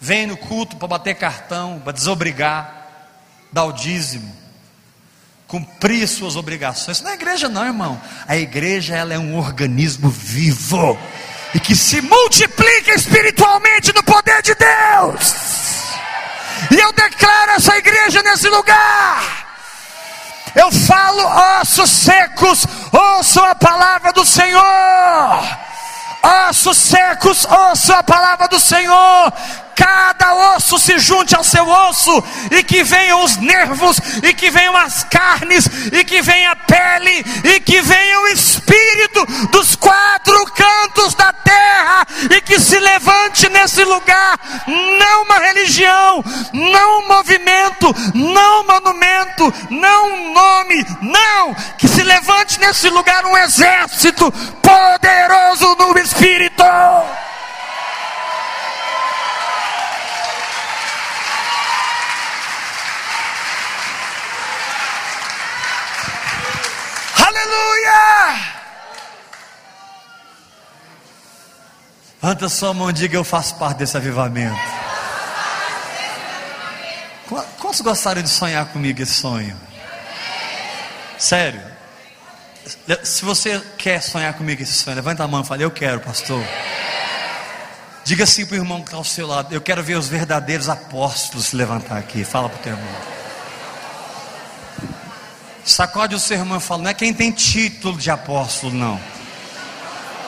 Vem 0.00 0.26
no 0.26 0.36
culto 0.36 0.76
para 0.76 0.88
bater 0.88 1.14
cartão, 1.14 1.80
para 1.80 1.92
desobrigar, 1.92 2.86
dar 3.52 3.64
o 3.64 3.72
dízimo, 3.72 4.34
cumprir 5.46 6.06
suas 6.08 6.36
obrigações. 6.36 6.98
Isso 6.98 7.04
não 7.04 7.10
é 7.10 7.14
igreja, 7.14 7.48
não, 7.48 7.64
irmão. 7.64 8.00
A 8.26 8.36
igreja 8.36 8.96
ela 8.96 9.14
é 9.14 9.18
um 9.18 9.36
organismo 9.36 10.08
vivo 10.08 10.98
e 11.54 11.60
que 11.60 11.76
se 11.76 12.00
multiplica 12.00 12.94
espiritualmente 12.94 13.92
no 13.94 14.02
poder 14.02 14.42
de 14.42 14.54
Deus. 14.54 15.34
E 16.70 16.80
eu 16.80 16.92
declaro 16.92 17.52
essa 17.52 17.76
igreja 17.76 18.22
nesse 18.22 18.48
lugar 18.48 19.46
eu 20.56 20.72
falo, 20.72 21.22
ossos 21.60 21.90
secos, 21.90 22.66
ouçam 22.90 23.44
a 23.44 23.54
palavra 23.54 24.10
do 24.12 24.24
Senhor. 24.24 25.65
Ossos 26.26 26.76
secos, 26.76 27.44
ouçam 27.44 27.96
a 27.96 28.02
palavra 28.02 28.48
do 28.48 28.58
Senhor. 28.58 29.32
Cada 29.76 30.54
osso 30.56 30.78
se 30.78 30.98
junte 30.98 31.36
ao 31.36 31.44
seu 31.44 31.68
osso, 31.68 32.24
e 32.50 32.62
que 32.62 32.82
venham 32.82 33.22
os 33.22 33.36
nervos, 33.36 34.00
e 34.22 34.32
que 34.32 34.50
venham 34.50 34.74
as 34.74 35.04
carnes, 35.04 35.66
e 35.92 36.02
que 36.02 36.22
venha 36.22 36.52
a 36.52 36.56
pele, 36.56 37.24
e 37.44 37.60
que 37.60 37.82
venha 37.82 38.20
o 38.22 38.28
espírito 38.28 39.26
dos 39.50 39.76
quatro 39.76 40.46
cantos 40.46 41.14
da 41.14 41.30
terra, 41.30 42.06
e 42.30 42.40
que 42.40 42.58
se 42.58 42.78
levante 42.78 43.50
nesse 43.50 43.84
lugar, 43.84 44.40
não 44.66 45.24
uma 45.24 45.38
religião, 45.40 46.24
não 46.54 47.00
um 47.00 47.08
movimento, 47.08 47.55
não 48.14 48.60
um 48.60 48.66
monumento, 48.66 49.52
não 49.70 50.32
nome, 50.32 50.86
não, 51.02 51.54
que 51.76 51.86
se 51.86 52.02
levante 52.02 52.58
nesse 52.60 52.88
lugar 52.88 53.24
um 53.24 53.36
exército 53.36 54.32
poderoso 54.62 55.74
no 55.76 55.98
espírito. 55.98 56.62
Aleluia! 67.26 68.56
Levanta 72.22 72.48
sua 72.48 72.74
mão 72.74 72.90
diga: 72.90 73.16
Eu 73.16 73.24
faço 73.24 73.56
parte 73.56 73.78
desse 73.78 73.96
avivamento. 73.96 74.85
Quantos 77.66 77.80
gostaram 77.80 78.22
de 78.22 78.28
sonhar 78.28 78.64
comigo 78.66 79.02
esse 79.02 79.14
sonho? 79.14 79.56
Sério? 81.18 81.60
Se 83.02 83.24
você 83.24 83.60
quer 83.76 84.00
sonhar 84.00 84.34
comigo 84.34 84.62
esse 84.62 84.72
sonho, 84.72 84.94
levanta 84.94 85.24
a 85.24 85.26
mão 85.26 85.40
e 85.40 85.44
fala: 85.44 85.62
Eu 85.62 85.70
quero, 85.72 85.98
pastor. 85.98 86.40
Diga 88.04 88.22
assim 88.22 88.46
para 88.46 88.54
o 88.54 88.58
irmão 88.58 88.82
que 88.82 88.86
está 88.86 88.96
ao 88.96 89.02
seu 89.02 89.26
lado: 89.26 89.52
Eu 89.52 89.60
quero 89.60 89.82
ver 89.82 89.96
os 89.96 90.06
verdadeiros 90.06 90.68
apóstolos 90.68 91.46
se 91.46 91.56
levantar 91.56 91.98
aqui. 91.98 92.22
Fala 92.22 92.48
para 92.48 92.60
o 92.60 92.62
teu 92.62 92.72
irmão. 92.72 92.94
Sacode 95.64 96.14
o 96.14 96.20
seu 96.20 96.38
irmão 96.38 96.58
e 96.58 96.60
fala: 96.60 96.84
não 96.84 96.90
é 96.90 96.94
quem 96.94 97.12
tem 97.12 97.32
título 97.32 97.98
de 97.98 98.12
apóstolo, 98.12 98.72
não. 98.72 99.00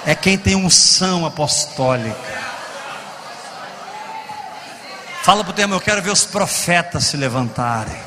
É 0.05 0.13
quem 0.13 0.37
tem 0.37 0.57
unção 0.57 1.25
apostólica. 1.25 2.48
Fala 5.29 5.45
para 5.45 5.51
o 5.51 5.55
teu 5.55 5.69
eu 5.69 5.79
quero 5.79 6.01
ver 6.01 6.11
os 6.11 6.25
profetas 6.25 7.05
se 7.05 7.15
levantarem. 7.15 8.01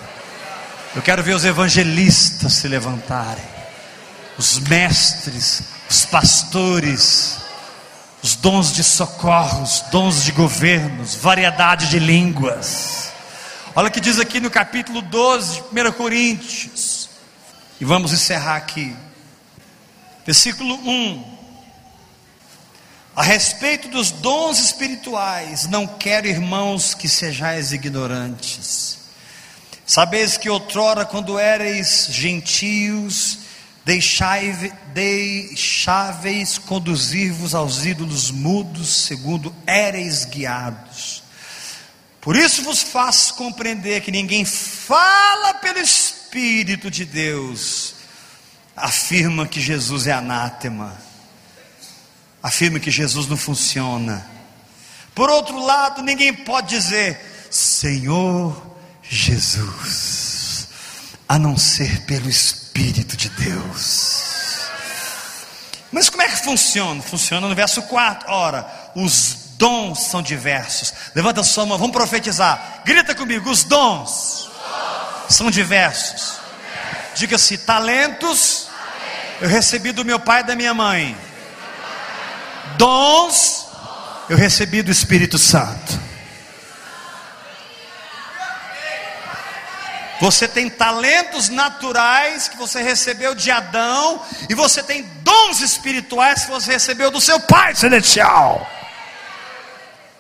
Eu 0.96 1.04
quero 1.04 1.22
ver 1.22 1.36
os 1.36 1.46
evangelistas 1.46 2.54
se 2.54 2.68
levantarem. 2.68 3.46
Os 4.40 4.58
mestres, 4.58 5.62
os 5.88 6.04
pastores, 6.04 7.38
os 8.24 8.36
dons 8.36 8.74
de 8.74 8.84
socorro, 8.84 9.62
os 9.62 9.82
dons 9.92 10.24
de 10.24 10.32
governos, 10.32 11.14
variedade 11.14 11.90
de 11.92 12.00
línguas. 12.00 13.12
Olha 13.76 13.90
o 13.90 13.92
que 13.92 14.00
diz 14.00 14.20
aqui 14.20 14.40
no 14.40 14.50
capítulo 14.50 15.00
12 15.04 15.62
de 15.72 15.80
1 15.80 15.92
Coríntios. 15.92 17.08
E 17.80 17.86
vamos 17.86 18.14
encerrar 18.14 18.56
aqui. 18.56 18.96
Versículo 20.26 20.74
1. 20.74 21.31
A 23.16 23.24
respeito 23.24 23.90
dos 23.90 24.10
dons 24.12 24.58
espirituais, 24.60 25.68
não 25.68 25.86
quero, 25.86 26.28
irmãos, 26.28 26.94
que 26.94 27.10
sejais 27.10 27.74
ignorantes. 27.74 29.00
Sabeis 29.86 30.38
que 30.38 30.50
outrora, 30.50 31.06
quando 31.06 31.38
erais 31.38 32.08
gentios, 32.10 33.40
deixáveis 34.94 36.58
conduzir-vos 36.58 37.54
aos 37.54 37.86
ídolos 37.86 38.32
mudos, 38.32 38.88
segundo 39.06 39.54
éreis 39.68 40.24
guiados. 40.24 41.24
Por 42.22 42.36
isso 42.36 42.64
vos 42.64 42.82
faço 42.82 43.34
compreender 43.34 44.02
que 44.02 44.12
ninguém 44.12 44.46
fala 44.46 45.56
pelo 45.56 45.80
Espírito 45.80 46.90
de 46.92 47.04
Deus 47.04 47.96
afirma 48.76 49.48
que 49.48 49.60
Jesus 49.60 50.08
é 50.08 50.12
anátema, 50.12 50.96
afirma 52.42 52.80
que 52.80 52.92
Jesus 52.92 53.28
não 53.28 53.38
funciona. 53.38 54.26
Por 55.14 55.30
outro 55.30 55.60
lado, 55.64 56.02
ninguém 56.02 56.34
pode 56.34 56.70
dizer 56.70 57.48
Senhor 57.50 58.72
Jesus, 59.04 60.68
a 61.28 61.38
não 61.38 61.58
ser 61.58 62.02
pelo 62.04 62.30
Espírito 62.30 63.18
de 63.18 63.30
Deus. 63.30 64.32
Mas 65.92 66.10
como 66.10 66.24
é 66.24 66.30
que 66.30 66.44
funciona? 66.44 67.02
Funciona 67.02 67.50
no 67.50 67.56
verso 67.56 67.82
4. 67.84 68.32
Ora, 68.32 68.92
os 68.96 69.36
dons 69.58 70.00
são 70.06 70.22
diversos. 70.22 70.94
Levanta 71.14 71.42
a 71.42 71.44
sua 71.44 71.66
mão, 71.66 71.78
vamos 71.78 71.96
profetizar. 71.96 72.82
Grita 72.86 73.14
comigo: 73.14 73.50
os 73.50 73.66
dons 73.66 74.50
são 75.28 75.52
diversos. 75.52 76.40
Diga-se: 77.16 77.58
talentos 77.58 78.68
eu 79.42 79.50
recebi 79.50 79.92
do 79.92 80.06
meu 80.06 80.20
pai 80.20 80.42
e 80.42 80.46
da 80.46 80.56
minha 80.56 80.74
mãe. 80.74 81.18
Dons 82.78 83.72
eu 84.32 84.38
recebi 84.38 84.82
do 84.82 84.90
Espírito 84.90 85.38
Santo. 85.38 86.00
Você 90.22 90.48
tem 90.48 90.70
talentos 90.70 91.50
naturais 91.50 92.48
que 92.48 92.56
você 92.56 92.82
recebeu 92.82 93.36
de 93.36 93.52
Adão, 93.52 94.24
e 94.48 94.56
você 94.56 94.82
tem 94.82 95.04
dons 95.22 95.60
espirituais 95.60 96.46
que 96.46 96.52
você 96.52 96.72
recebeu 96.72 97.12
do 97.12 97.20
seu 97.20 97.42
Pai 97.42 97.76
Celestial. 97.76 98.66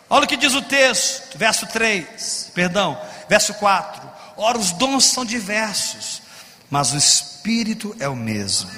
Olha 0.09 0.25
o 0.25 0.27
que 0.27 0.35
diz 0.35 0.55
o 0.55 0.61
texto, 0.61 1.37
verso 1.37 1.65
3, 1.67 2.51
perdão, 2.53 2.99
verso 3.29 3.53
4. 3.53 4.11
Ora, 4.35 4.57
os 4.57 4.73
dons 4.73 5.05
são 5.05 5.23
diversos, 5.23 6.21
mas 6.69 6.91
o 6.91 6.97
Espírito 6.97 7.95
é 7.97 8.09
o 8.09 8.15
mesmo. 8.15 8.69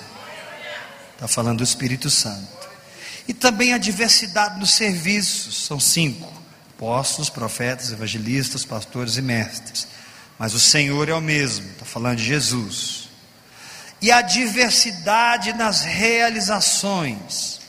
Está 1.14 1.28
falando 1.28 1.58
do 1.58 1.64
Espírito 1.64 2.10
Santo. 2.12 2.63
E 3.28 3.34
também 3.34 3.74
a 3.74 3.78
diversidade 3.78 4.60
nos 4.60 4.72
serviços, 4.72 5.66
são 5.66 5.80
cinco: 5.80 6.32
apóstolos, 6.72 7.30
profetas, 7.30 7.92
evangelistas, 7.92 8.66
pastores 8.66 9.18
e 9.18 9.22
mestres. 9.22 9.88
Mas 10.38 10.54
o 10.54 10.60
Senhor 10.60 11.08
é 11.10 11.14
o 11.14 11.22
mesmo, 11.22 11.70
está 11.72 11.86
falando 11.86 12.18
de 12.18 12.26
Jesus. 12.26 13.10
E 14.02 14.12
a 14.12 14.22
diversidade 14.22 15.54
nas 15.54 15.82
realizações. 15.82 17.62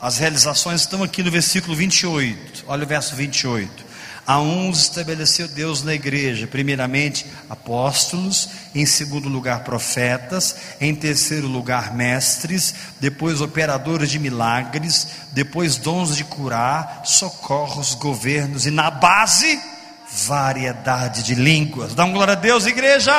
As 0.00 0.18
realizações 0.18 0.82
estão 0.82 1.02
aqui 1.02 1.22
no 1.22 1.30
versículo 1.30 1.74
28. 1.74 2.64
Olha 2.66 2.84
o 2.84 2.86
verso 2.86 3.14
28. 3.14 3.85
A 4.26 4.40
uns 4.40 4.80
estabeleceu 4.80 5.46
Deus 5.46 5.84
na 5.84 5.94
igreja, 5.94 6.48
primeiramente 6.48 7.24
apóstolos, 7.48 8.48
em 8.74 8.84
segundo 8.84 9.28
lugar 9.28 9.60
profetas, 9.60 10.56
em 10.80 10.92
terceiro 10.96 11.46
lugar 11.46 11.94
mestres, 11.94 12.74
depois 12.98 13.40
operadores 13.40 14.10
de 14.10 14.18
milagres, 14.18 15.06
depois 15.30 15.76
dons 15.76 16.16
de 16.16 16.24
curar, 16.24 17.02
socorros, 17.04 17.94
governos 17.94 18.66
e 18.66 18.70
na 18.72 18.90
base 18.90 19.60
variedade 20.10 21.22
de 21.22 21.36
línguas. 21.36 21.94
Dá 21.94 22.04
um 22.04 22.12
glória 22.12 22.32
a 22.32 22.36
Deus, 22.36 22.66
igreja. 22.66 23.12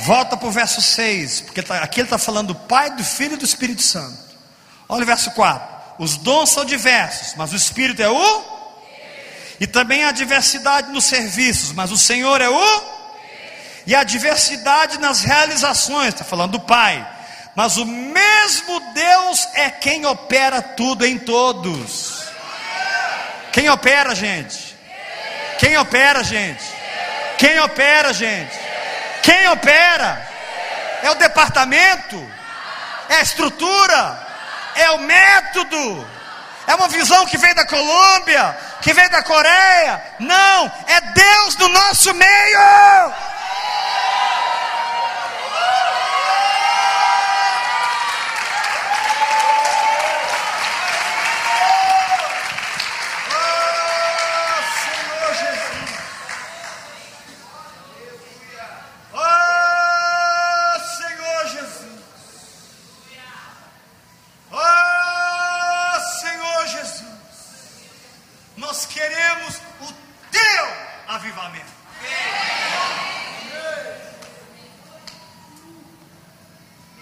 Volta 0.00 0.36
para 0.36 0.48
o 0.48 0.50
verso 0.50 0.82
6, 0.82 1.42
porque 1.42 1.62
tá, 1.62 1.78
aqui 1.78 2.00
ele 2.00 2.06
está 2.06 2.18
falando 2.18 2.48
do 2.48 2.54
Pai, 2.56 2.96
do 2.96 3.04
Filho 3.04 3.34
e 3.34 3.36
do 3.36 3.44
Espírito 3.44 3.82
Santo. 3.82 4.18
Olha 4.88 5.04
o 5.04 5.06
verso 5.06 5.30
4. 5.32 5.80
Os 6.00 6.16
dons 6.16 6.50
são 6.50 6.64
diversos, 6.64 7.34
mas 7.36 7.52
o 7.52 7.56
Espírito 7.56 8.02
é 8.02 8.10
o 8.10 8.59
e 9.60 9.66
também 9.66 10.04
a 10.04 10.10
diversidade 10.10 10.90
nos 10.90 11.04
serviços, 11.04 11.72
mas 11.72 11.92
o 11.92 11.98
Senhor 11.98 12.40
é 12.40 12.48
o. 12.48 13.00
E 13.86 13.94
a 13.94 14.02
diversidade 14.02 14.98
nas 14.98 15.20
realizações, 15.20 16.14
está 16.14 16.24
falando 16.24 16.52
do 16.52 16.60
Pai. 16.60 17.06
Mas 17.54 17.76
o 17.76 17.84
mesmo 17.84 18.80
Deus 18.94 19.46
é 19.54 19.68
quem 19.70 20.06
opera 20.06 20.62
tudo 20.62 21.04
em 21.04 21.18
todos. 21.18 22.24
Quem 23.52 23.68
opera, 23.68 24.14
gente? 24.14 24.74
Quem 25.58 25.76
opera, 25.76 26.24
gente? 26.24 26.64
Quem 27.36 27.60
opera, 27.60 28.14
gente? 28.14 28.58
Quem 29.22 29.48
opera? 29.48 30.26
É 31.02 31.10
o 31.10 31.16
departamento? 31.16 32.30
É 33.10 33.16
a 33.16 33.22
estrutura? 33.22 34.26
É 34.74 34.90
o 34.92 34.98
método? 35.00 36.19
É 36.70 36.74
uma 36.76 36.88
visão 36.88 37.26
que 37.26 37.36
vem 37.36 37.52
da 37.54 37.66
Colômbia? 37.66 38.56
que 38.80 38.92
veio 38.92 39.10
da 39.10 39.22
Coreia. 39.22 40.02
Não, 40.18 40.72
é 40.86 41.00
Deus 41.00 41.56
no 41.56 41.68
nosso 41.68 42.12
meio. 42.14 43.12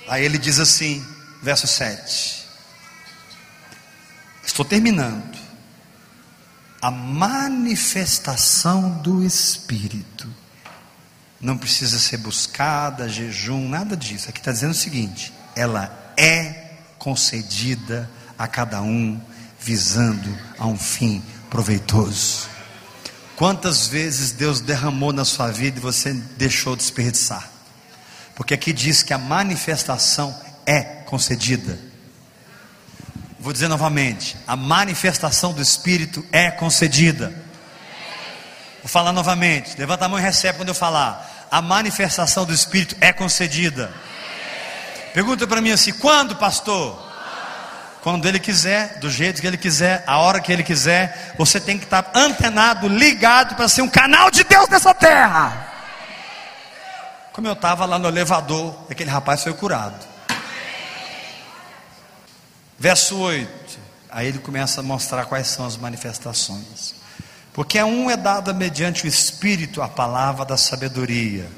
Aí 0.08 0.24
ele 0.24 0.38
diz 0.38 0.58
assim, 0.58 1.04
verso 1.42 1.66
7. 1.66 2.46
Estou 4.44 4.64
terminando. 4.64 5.38
A 6.80 6.90
manifestação 6.90 9.02
do 9.02 9.22
Espírito 9.22 10.28
não 11.40 11.58
precisa 11.58 11.98
ser 11.98 12.18
buscada, 12.18 13.08
jejum, 13.08 13.68
nada 13.68 13.96
disso. 13.96 14.28
Aqui 14.28 14.38
está 14.38 14.52
dizendo 14.52 14.70
o 14.70 14.74
seguinte: 14.74 15.32
ela 15.54 16.12
é 16.16 16.72
concedida 16.98 18.08
a 18.38 18.46
cada 18.46 18.80
um, 18.80 19.20
visando 19.60 20.36
a 20.58 20.66
um 20.66 20.78
fim 20.78 21.22
proveitoso. 21.50 22.48
Quantas 23.36 23.86
vezes 23.86 24.32
Deus 24.32 24.60
derramou 24.60 25.12
na 25.12 25.24
sua 25.24 25.50
vida 25.50 25.78
e 25.78 25.82
você 25.82 26.12
deixou 26.12 26.74
desperdiçar? 26.74 27.57
Porque 28.38 28.54
aqui 28.54 28.72
diz 28.72 29.02
que 29.02 29.12
a 29.12 29.18
manifestação 29.18 30.32
é 30.64 30.80
concedida. 31.06 31.76
Vou 33.40 33.52
dizer 33.52 33.66
novamente: 33.66 34.36
a 34.46 34.54
manifestação 34.54 35.52
do 35.52 35.60
Espírito 35.60 36.24
é 36.30 36.48
concedida. 36.48 37.34
Vou 38.80 38.88
falar 38.88 39.12
novamente. 39.12 39.76
Levanta 39.76 40.04
a 40.04 40.08
mão 40.08 40.20
e 40.20 40.22
recebe 40.22 40.56
quando 40.56 40.68
eu 40.68 40.74
falar. 40.74 41.48
A 41.50 41.60
manifestação 41.60 42.44
do 42.44 42.54
Espírito 42.54 42.94
é 43.00 43.12
concedida. 43.12 43.92
Pergunta 45.12 45.44
para 45.44 45.60
mim 45.60 45.72
assim: 45.72 45.92
quando, 45.94 46.36
pastor? 46.36 47.06
Quando 48.02 48.28
ele 48.28 48.38
quiser, 48.38 49.00
do 49.00 49.10
jeito 49.10 49.40
que 49.40 49.48
ele 49.48 49.56
quiser, 49.56 50.04
a 50.06 50.18
hora 50.18 50.40
que 50.40 50.52
ele 50.52 50.62
quiser. 50.62 51.34
Você 51.36 51.58
tem 51.58 51.76
que 51.76 51.86
estar 51.86 52.08
antenado, 52.14 52.86
ligado 52.86 53.56
para 53.56 53.66
ser 53.66 53.82
um 53.82 53.88
canal 53.88 54.30
de 54.30 54.44
Deus 54.44 54.68
nessa 54.68 54.94
terra. 54.94 55.67
Como 57.38 57.46
eu 57.46 57.52
estava 57.52 57.86
lá 57.86 58.00
no 58.00 58.08
elevador, 58.08 58.74
aquele 58.90 59.10
rapaz 59.10 59.44
foi 59.44 59.54
curado. 59.54 60.04
Verso 62.76 63.16
8. 63.16 63.78
Aí 64.10 64.26
ele 64.26 64.40
começa 64.40 64.80
a 64.80 64.82
mostrar 64.82 65.24
quais 65.24 65.46
são 65.46 65.64
as 65.64 65.76
manifestações. 65.76 66.96
Porque 67.52 67.78
a 67.78 67.86
um 67.86 68.10
é 68.10 68.16
dada 68.16 68.52
mediante 68.52 69.04
o 69.04 69.06
Espírito 69.06 69.80
a 69.80 69.86
palavra 69.86 70.44
da 70.44 70.56
sabedoria. 70.56 71.48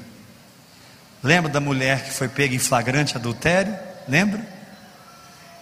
Lembra 1.23 1.51
da 1.51 1.59
mulher 1.59 2.03
que 2.03 2.11
foi 2.11 2.27
pega 2.29 2.53
em 2.53 2.59
flagrante 2.59 3.17
adultério? 3.17 3.75
Lembra? 4.07 4.45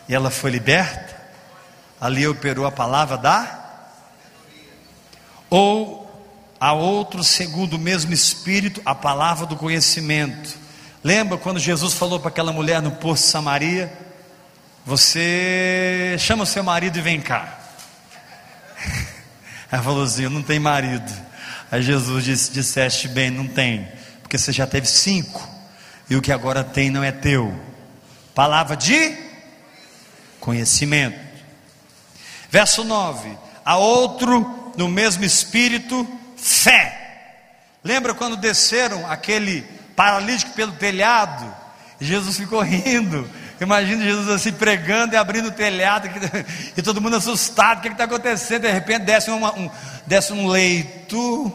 E 0.09 0.13
ela 0.13 0.29
foi 0.29 0.51
liberta. 0.51 1.15
Ali 2.01 2.27
operou 2.27 2.65
a 2.65 2.71
palavra 2.73 3.17
da. 3.17 3.87
Ou 5.49 5.98
a 6.59 6.73
outro, 6.73 7.23
segundo 7.23 7.75
o 7.75 7.79
mesmo 7.79 8.13
Espírito, 8.13 8.81
a 8.85 8.93
palavra 8.93 9.45
do 9.45 9.55
conhecimento. 9.55 10.57
Lembra 11.03 11.37
quando 11.37 11.59
Jesus 11.59 11.93
falou 11.93 12.19
para 12.19 12.29
aquela 12.29 12.51
mulher 12.51 12.81
no 12.81 12.91
poço 12.91 13.23
de 13.23 13.29
Samaria? 13.29 13.91
Você 14.85 16.15
chama 16.19 16.43
o 16.43 16.47
seu 16.47 16.63
marido 16.63 16.97
e 16.97 17.01
vem 17.01 17.21
cá. 17.21 17.57
Ela 19.71 19.81
falou 19.81 20.03
assim: 20.03 20.23
Eu 20.23 20.29
não 20.29 20.41
tenho 20.41 20.61
marido. 20.61 21.09
Aí 21.71 21.81
Jesus 21.81 22.25
disse: 22.25 22.51
Disseste 22.51 23.07
bem, 23.07 23.29
não 23.29 23.47
tem, 23.47 23.87
porque 24.21 24.37
você 24.37 24.51
já 24.51 24.67
teve 24.67 24.87
cinco, 24.87 25.47
e 26.09 26.15
o 26.15 26.21
que 26.21 26.31
agora 26.31 26.63
tem 26.63 26.89
não 26.89 27.03
é 27.03 27.11
teu. 27.11 27.53
Palavra 28.35 28.75
de 28.75 29.15
conhecimento. 30.39 31.19
Verso 32.49 32.83
9: 32.83 33.37
A 33.63 33.77
outro, 33.77 34.73
no 34.75 34.89
mesmo 34.89 35.23
espírito, 35.23 36.07
fé. 36.41 36.95
Lembra 37.83 38.13
quando 38.13 38.35
desceram 38.35 39.09
aquele 39.09 39.61
paralítico 39.95 40.51
pelo 40.53 40.73
telhado? 40.73 41.53
Jesus 41.99 42.37
ficou 42.37 42.61
rindo. 42.61 43.29
Imagina 43.59 44.03
Jesus 44.03 44.29
assim 44.29 44.53
pregando 44.53 45.13
e 45.13 45.17
abrindo 45.17 45.49
o 45.49 45.51
telhado 45.51 46.09
e 46.77 46.81
todo 46.81 47.01
mundo 47.01 47.17
assustado. 47.17 47.79
O 47.79 47.81
que 47.81 47.89
está 47.89 48.05
acontecendo? 48.05 48.61
De 48.61 48.71
repente 48.71 49.03
desce, 49.03 49.29
uma, 49.29 49.53
um, 49.53 49.69
desce 50.07 50.31
um 50.31 50.47
leito. 50.47 51.51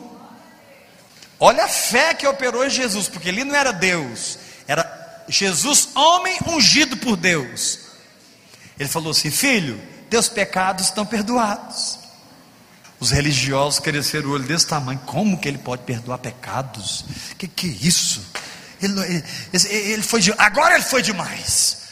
Olha 1.40 1.64
a 1.64 1.68
fé 1.68 2.12
que 2.14 2.26
operou 2.26 2.64
em 2.64 2.70
Jesus, 2.70 3.08
porque 3.08 3.28
ele 3.28 3.44
não 3.44 3.54
era 3.54 3.72
Deus, 3.72 4.38
era 4.68 5.24
Jesus, 5.28 5.88
homem 5.94 6.38
ungido 6.46 6.96
por 6.98 7.16
Deus. 7.16 7.80
Ele 8.78 8.88
falou 8.88 9.10
assim: 9.10 9.30
Filho, 9.30 9.80
teus 10.10 10.28
pecados 10.28 10.86
estão 10.86 11.06
perdoados. 11.06 11.98
Os 13.04 13.10
religiosos 13.10 13.80
cresceram 13.80 14.30
o 14.30 14.32
olho 14.32 14.44
desse 14.44 14.66
tamanho. 14.66 14.98
Como 15.04 15.36
que 15.36 15.46
ele 15.46 15.58
pode 15.58 15.82
perdoar 15.82 16.16
pecados? 16.16 17.04
Que 17.36 17.46
que 17.46 17.68
é 17.68 17.86
isso? 17.86 18.24
Ele, 18.80 18.98
ele, 19.52 19.68
ele 19.68 20.02
foi 20.02 20.22
de, 20.22 20.32
agora 20.38 20.74
ele 20.74 20.84
foi 20.84 21.02
demais. 21.02 21.82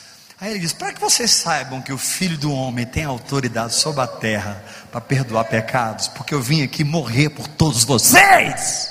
Aí 0.40 0.52
ele 0.52 0.60
diz: 0.60 0.72
para 0.72 0.90
que 0.90 0.98
vocês 0.98 1.30
saibam 1.30 1.82
que 1.82 1.92
o 1.92 1.98
Filho 1.98 2.38
do 2.38 2.50
Homem 2.50 2.86
tem 2.86 3.04
autoridade 3.04 3.74
sobre 3.74 4.00
a 4.00 4.06
terra 4.06 4.64
para 4.90 5.02
perdoar 5.02 5.44
pecados, 5.44 6.08
porque 6.08 6.32
eu 6.32 6.40
vim 6.40 6.62
aqui 6.62 6.82
morrer 6.82 7.28
por 7.28 7.46
todos 7.46 7.84
vocês. 7.84 8.90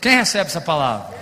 Quem 0.00 0.16
recebe 0.16 0.46
essa 0.46 0.62
palavra? 0.62 1.14